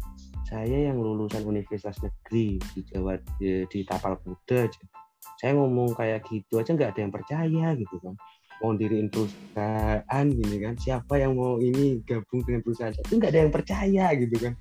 saya 0.50 0.90
yang 0.90 0.98
lulusan 0.98 1.46
universitas 1.46 2.02
negeri 2.02 2.58
di 2.74 2.82
Jawa 2.90 3.22
di, 3.38 3.70
di 3.70 3.80
Tapal 3.86 4.18
Kuda 4.18 4.66
aja. 4.66 4.84
Saya 5.38 5.56
ngomong 5.56 5.94
kayak 5.94 6.26
gitu 6.26 6.58
aja 6.58 6.74
nggak 6.74 6.98
ada 6.98 7.00
yang 7.06 7.14
percaya 7.14 7.66
gitu 7.78 7.96
kan. 8.02 8.18
Mau 8.60 8.76
diriin 8.76 9.08
perusahaan 9.08 10.26
gini 10.28 10.58
kan 10.60 10.76
siapa 10.76 11.22
yang 11.22 11.38
mau 11.38 11.62
ini 11.62 12.02
gabung 12.04 12.44
dengan 12.44 12.66
perusahaan 12.66 12.92
itu 12.92 13.14
nggak 13.16 13.32
ada 13.32 13.40
yang 13.46 13.54
percaya 13.54 14.06
gitu 14.20 14.36
kan 14.36 14.54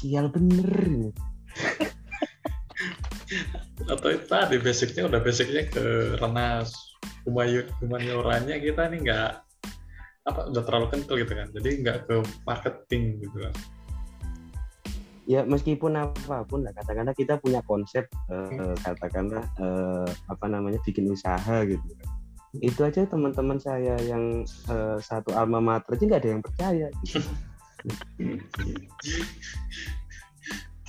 sial 0.00 0.30
bener 0.30 0.70
ini 0.86 1.10
atau 3.84 4.08
itu 4.12 4.26
tadi 4.28 4.56
basicnya 4.60 5.02
udah 5.08 5.20
basicnya 5.20 5.62
ke 5.68 6.16
ranah 6.16 6.64
humayu 7.28 7.68
humaniorannya 7.80 8.56
kita 8.60 8.88
nih 8.88 8.98
nggak 9.04 9.30
apa 10.24 10.40
udah 10.48 10.62
terlalu 10.64 10.86
kental 10.88 11.16
gitu 11.20 11.32
kan. 11.36 11.48
Jadi 11.52 11.68
nggak 11.84 11.98
ke 12.08 12.14
marketing 12.48 13.20
gitu 13.20 13.36
kan. 13.44 13.54
Ya 15.24 15.40
meskipun 15.44 15.96
apa 15.96 16.44
pun 16.44 16.64
lah 16.64 16.72
katakanlah 16.76 17.16
kita 17.16 17.40
punya 17.40 17.64
konsep 17.64 18.08
eh, 18.28 18.76
katakanlah 18.84 19.44
eh, 19.60 20.08
apa 20.28 20.46
namanya 20.48 20.80
bikin 20.84 21.08
usaha 21.12 21.64
gitu. 21.64 21.84
Itu 22.60 22.86
aja 22.86 23.04
teman-teman 23.04 23.60
saya 23.60 24.00
yang 24.04 24.44
eh, 24.44 24.96
satu 25.00 25.32
alma 25.36 25.60
mater 25.60 25.96
aja 25.96 26.04
nggak 26.08 26.20
ada 26.24 26.30
yang 26.32 26.42
percaya 26.44 26.86
gitu. 27.04 27.20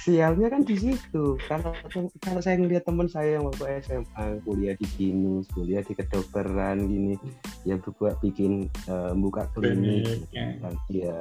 sialnya 0.05 0.53
kan 0.53 0.61
di 0.61 0.77
situ. 0.77 1.33
Kalau 1.49 1.73
kalau 2.21 2.39
saya 2.45 2.61
ngeliat 2.61 2.85
teman 2.85 3.09
saya 3.09 3.41
yang 3.41 3.49
waktu 3.49 3.81
SMA 3.81 4.45
kuliah 4.45 4.77
di 4.77 4.85
binus 4.93 5.49
kuliah 5.57 5.81
di 5.81 5.97
kedokteran 5.97 6.85
gini 6.85 7.17
ya 7.65 7.81
buat 7.81 8.21
bikin 8.21 8.69
eh, 8.85 9.13
buka 9.17 9.49
klinik. 9.57 10.05
Klinik, 10.05 10.29
ya. 10.29 10.53
dan 10.61 10.73
dia 10.85 11.17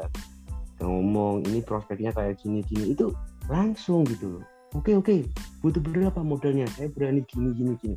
ngomong 0.85 1.49
ini 1.49 1.65
prospeknya 1.65 2.13
kayak 2.13 2.37
gini 2.45 2.61
gini. 2.69 2.93
Itu 2.93 3.17
langsung 3.49 4.05
gitu 4.05 4.37
loh. 4.39 4.45
Oke 4.77 4.93
oke 4.93 5.25
butuh 5.65 5.81
berapa 5.81 6.21
modalnya? 6.21 6.69
Saya 6.77 6.93
berani 6.93 7.25
gini 7.25 7.57
gini 7.57 7.73
gini. 7.81 7.97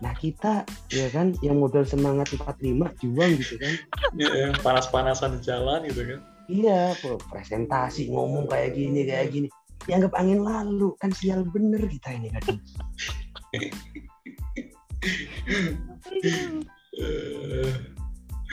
Nah 0.00 0.16
kita 0.16 0.64
ya 0.88 1.12
kan 1.12 1.36
yang 1.44 1.60
modal 1.60 1.84
semangat 1.84 2.32
45 2.32 2.64
juang 3.04 3.32
gitu 3.36 3.60
kan. 3.60 3.74
Ya, 4.16 4.56
panas-panasan 4.64 5.36
di 5.36 5.40
jalan 5.44 5.84
gitu 5.84 6.00
kan 6.16 6.33
iya 6.48 6.94
presentasi 7.30 8.10
ngomong 8.12 8.48
kayak 8.48 8.74
gini 8.76 9.06
kayak 9.08 9.32
gini. 9.32 9.48
Dianggap 9.84 10.16
angin 10.16 10.40
lalu 10.40 10.96
kan 10.96 11.12
sial 11.12 11.44
bener 11.44 11.84
kita 11.84 12.16
ini 12.16 12.32
kadang 12.32 12.56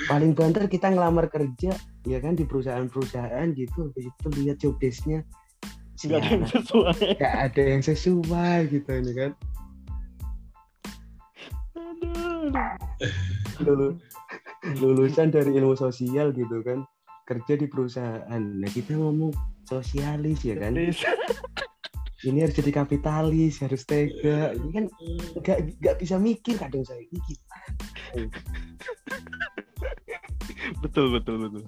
paling 0.10 0.34
banter 0.36 0.68
kita 0.68 0.92
ngelamar 0.92 1.32
kerja 1.32 1.72
ya 2.04 2.20
kan 2.20 2.36
di 2.36 2.44
perusahaan-perusahaan 2.44 3.48
gitu. 3.56 3.88
Habis 3.92 4.12
itu 4.12 4.28
lihat 4.44 4.60
job 4.60 4.76
desk-nya. 4.80 5.24
Nggak 6.02 6.20
ada 6.20 6.34
yang 6.34 6.50
sesuai. 6.50 7.16
Nggak 7.16 7.36
ada 7.38 7.62
yang 7.62 7.84
sesuai 7.86 8.58
gitu 8.74 8.90
ini 8.92 9.14
kan. 9.16 9.32
Lulu- 13.62 14.02
lulusan 14.82 15.30
dari 15.34 15.58
ilmu 15.58 15.74
sosial 15.78 16.34
gitu 16.34 16.62
kan 16.62 16.86
kerja 17.26 17.54
di 17.58 17.68
perusahaan. 17.70 18.42
Nah 18.42 18.70
kita 18.70 18.98
ngomong 18.98 19.32
sosialis 19.68 20.44
ya 20.46 20.58
kan? 20.60 20.76
Ini 22.22 22.46
harus 22.46 22.54
jadi 22.54 22.72
kapitalis 22.86 23.66
harus 23.66 23.82
tega. 23.82 24.54
Ini 24.54 24.70
kan 24.70 24.86
nggak 25.42 25.58
nggak 25.82 25.96
bisa 26.06 26.22
mikir 26.22 26.54
kadang 26.54 26.86
saya 26.86 27.02
ini 27.02 27.18
betul 30.86 31.10
betul 31.18 31.50
betul. 31.50 31.66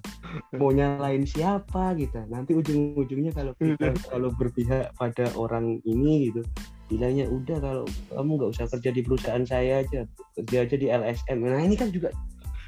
Mau 0.54 0.70
nyalain 0.70 1.26
siapa 1.26 1.98
gitu. 1.98 2.22
Nanti 2.30 2.54
ujung-ujungnya 2.54 3.34
kalau 3.34 3.50
kita 3.58 3.98
kalau 4.06 4.30
berpihak 4.38 4.94
pada 4.94 5.26
orang 5.34 5.82
ini 5.82 6.30
gitu 6.30 6.46
bilangnya 6.92 7.26
udah 7.32 7.58
kalau 7.64 7.84
kamu 8.12 8.30
nggak 8.36 8.50
usah 8.54 8.66
kerja 8.76 8.90
di 8.92 9.00
perusahaan 9.00 9.44
saya 9.48 9.80
aja 9.80 10.04
kerja 10.36 10.68
aja 10.68 10.76
di 10.76 10.86
LSM 10.92 11.38
nah 11.40 11.64
ini 11.64 11.80
kan 11.80 11.88
juga 11.88 12.12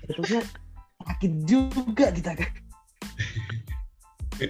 sebetulnya 0.09 0.40
sakit 1.07 1.33
juga 1.46 2.07
kita 2.11 2.33
kan. 2.35 2.51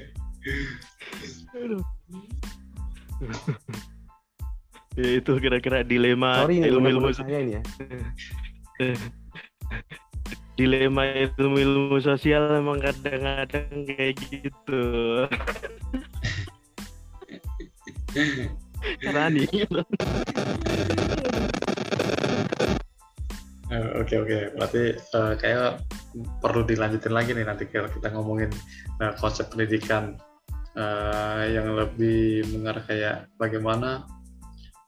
ya 4.96 5.08
itu 5.20 5.32
kira-kira 5.40 5.84
dilema 5.84 6.44
sorry 6.44 6.60
nih 6.60 6.68
ilmu-ilmu 6.72 7.08
saya 7.12 7.38
ini 7.40 7.60
ya. 7.60 7.62
Dilema 10.56 11.04
ilmu-ilmu 11.04 12.00
sosial 12.00 12.48
emang 12.56 12.80
kadang-kadang 12.80 13.84
kayak 13.84 14.16
gitu. 14.32 14.82
Rani 19.12 19.44
Eh, 23.66 23.88
Oke 24.00 24.14
oke, 24.16 24.38
berarti 24.56 24.96
eh, 24.96 25.32
kayak 25.36 25.82
perlu 26.40 26.64
dilanjutin 26.64 27.12
lagi 27.12 27.36
nih 27.36 27.46
nanti 27.46 27.68
kalau 27.68 27.88
kita 27.90 28.12
ngomongin 28.12 28.50
eh, 29.02 29.12
konsep 29.20 29.52
pendidikan 29.52 30.16
eh, 30.76 31.44
yang 31.52 31.76
lebih 31.76 32.46
mengarah 32.56 32.84
kayak 32.84 33.16
bagaimana 33.36 34.04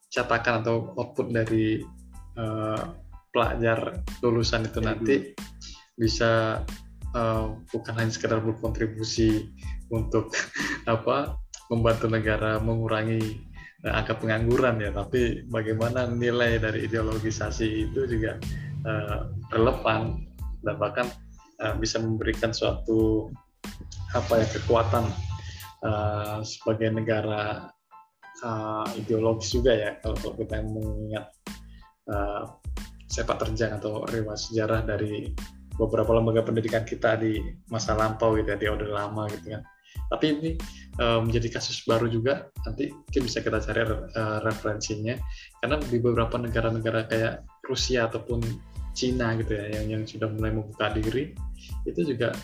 cetakan 0.09 0.65
atau 0.65 0.97
output 0.97 1.33
dari 1.33 1.83
eh, 2.37 2.83
pelajar 3.33 4.03
lulusan 4.25 4.69
itu 4.69 4.81
nanti 4.81 5.17
bisa 5.99 6.63
eh, 7.13 7.45
bukan 7.73 7.95
hanya 7.97 8.13
sekedar 8.13 8.41
berkontribusi 8.41 9.49
untuk 9.93 10.33
apa 10.89 11.37
membantu 11.69 12.09
negara 12.09 12.57
mengurangi 12.61 13.21
eh, 13.85 13.93
angka 13.93 14.17
pengangguran 14.17 14.81
ya, 14.81 14.91
tapi 14.93 15.45
bagaimana 15.49 16.09
nilai 16.09 16.57
dari 16.57 16.89
ideologisasi 16.89 17.89
itu 17.89 18.01
juga 18.09 18.41
eh, 18.89 19.21
relevan 19.53 20.28
dan 20.65 20.75
bahkan 20.77 21.07
eh, 21.63 21.75
bisa 21.79 22.03
memberikan 22.03 22.51
suatu 22.51 23.31
apa 24.17 24.41
ya 24.41 24.47
kekuatan 24.49 25.05
eh, 25.85 26.39
sebagai 26.43 26.89
negara 26.95 27.69
eh, 28.43 28.87
ideologis 29.01 29.53
juga 29.53 29.75
ya 29.75 29.91
kalau, 30.01 30.17
kalau 30.19 30.35
kita 30.39 30.63
mengingat 30.65 31.27
eh, 32.09 32.43
sepak 33.09 33.41
terjang 33.41 33.81
atau 33.81 34.05
riwayat 34.09 34.39
sejarah 34.39 34.85
dari 34.85 35.33
beberapa 35.79 36.11
lembaga 36.11 36.43
pendidikan 36.43 36.83
kita 36.83 37.17
di 37.17 37.39
masa 37.71 37.95
lampau 37.95 38.35
gitu 38.37 38.51
ya 38.51 38.59
di 38.59 38.67
orde 38.67 38.91
lama 38.91 39.31
gitu 39.31 39.55
kan. 39.57 39.63
Tapi 40.09 40.27
ini 40.27 40.51
menjadi 40.99 41.61
kasus 41.61 41.87
baru 41.87 42.11
juga 42.11 42.51
nanti 42.67 42.91
mungkin 42.91 43.23
bisa 43.23 43.39
kita 43.39 43.63
cari 43.63 43.87
eh, 43.87 44.39
referensinya. 44.43 45.15
Karena 45.63 45.79
di 45.79 45.99
beberapa 46.03 46.35
negara-negara 46.35 47.07
kayak 47.07 47.35
Rusia 47.71 48.11
ataupun 48.11 48.43
Cina 48.99 49.39
gitu 49.39 49.55
ya 49.55 49.79
yang 49.79 49.87
yang 49.95 50.03
sudah 50.03 50.27
mulai 50.35 50.51
membuka 50.51 50.91
diri 50.91 51.39
itu 51.87 52.03
juga 52.03 52.35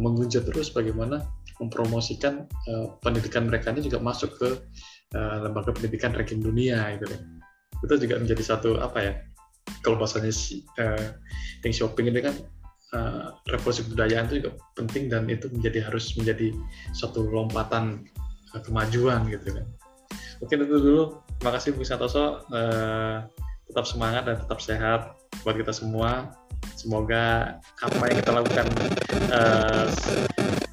mengunjat 0.00 0.48
terus 0.48 0.72
bagaimana 0.72 1.28
mempromosikan 1.58 2.46
eh, 2.46 2.86
pendidikan 3.02 3.46
mereka 3.46 3.74
ini 3.74 3.86
juga 3.86 3.98
masuk 4.02 4.30
ke 4.38 4.48
eh, 5.14 5.36
lembaga 5.42 5.74
pendidikan 5.74 6.14
ranking 6.14 6.42
dunia 6.42 6.96
gitu 6.98 7.06
loh. 7.10 7.22
itu 7.78 7.94
juga 8.08 8.18
menjadi 8.18 8.42
satu 8.42 8.82
apa 8.82 8.98
ya 8.98 9.12
kalau 9.82 10.00
bahasanya 10.00 10.32
eh, 10.82 11.14
think 11.62 11.74
shopping 11.74 12.10
ini 12.10 12.22
kan 12.22 12.34
eh, 12.94 13.26
revolusi 13.50 13.86
kebudayaan 13.86 14.30
itu 14.30 14.34
juga 14.42 14.50
penting 14.78 15.10
dan 15.10 15.26
itu 15.30 15.50
menjadi 15.50 15.90
harus 15.90 16.14
menjadi 16.18 16.54
suatu 16.94 17.26
lompatan 17.26 18.06
eh, 18.54 18.62
kemajuan 18.62 19.26
gitu 19.30 19.54
kan. 19.54 19.66
Mungkin 20.38 20.58
itu 20.70 20.76
dulu. 20.78 21.04
Terima 21.38 21.50
kasih 21.54 21.74
Bu 21.74 21.82
Santoso. 21.82 22.46
Eh, 22.50 23.16
tetap 23.68 23.84
semangat 23.84 24.24
dan 24.24 24.36
tetap 24.40 24.58
sehat 24.64 25.17
buat 25.42 25.56
kita 25.56 25.72
semua 25.72 26.32
semoga 26.74 27.56
apa 27.82 28.02
yang 28.10 28.16
kita 28.22 28.32
lakukan 28.34 28.66
se- 29.92 30.28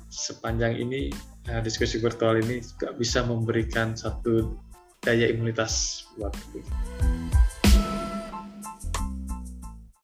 sepanjang 0.10 0.78
ini 0.80 1.12
eh, 1.50 1.62
diskusi 1.62 2.02
virtual 2.02 2.42
ini 2.42 2.62
juga 2.64 2.96
bisa 2.96 3.22
memberikan 3.26 3.94
satu 3.94 4.58
daya 5.06 5.30
imunitas 5.30 6.06
buat 6.18 6.34
kita. 6.54 7.15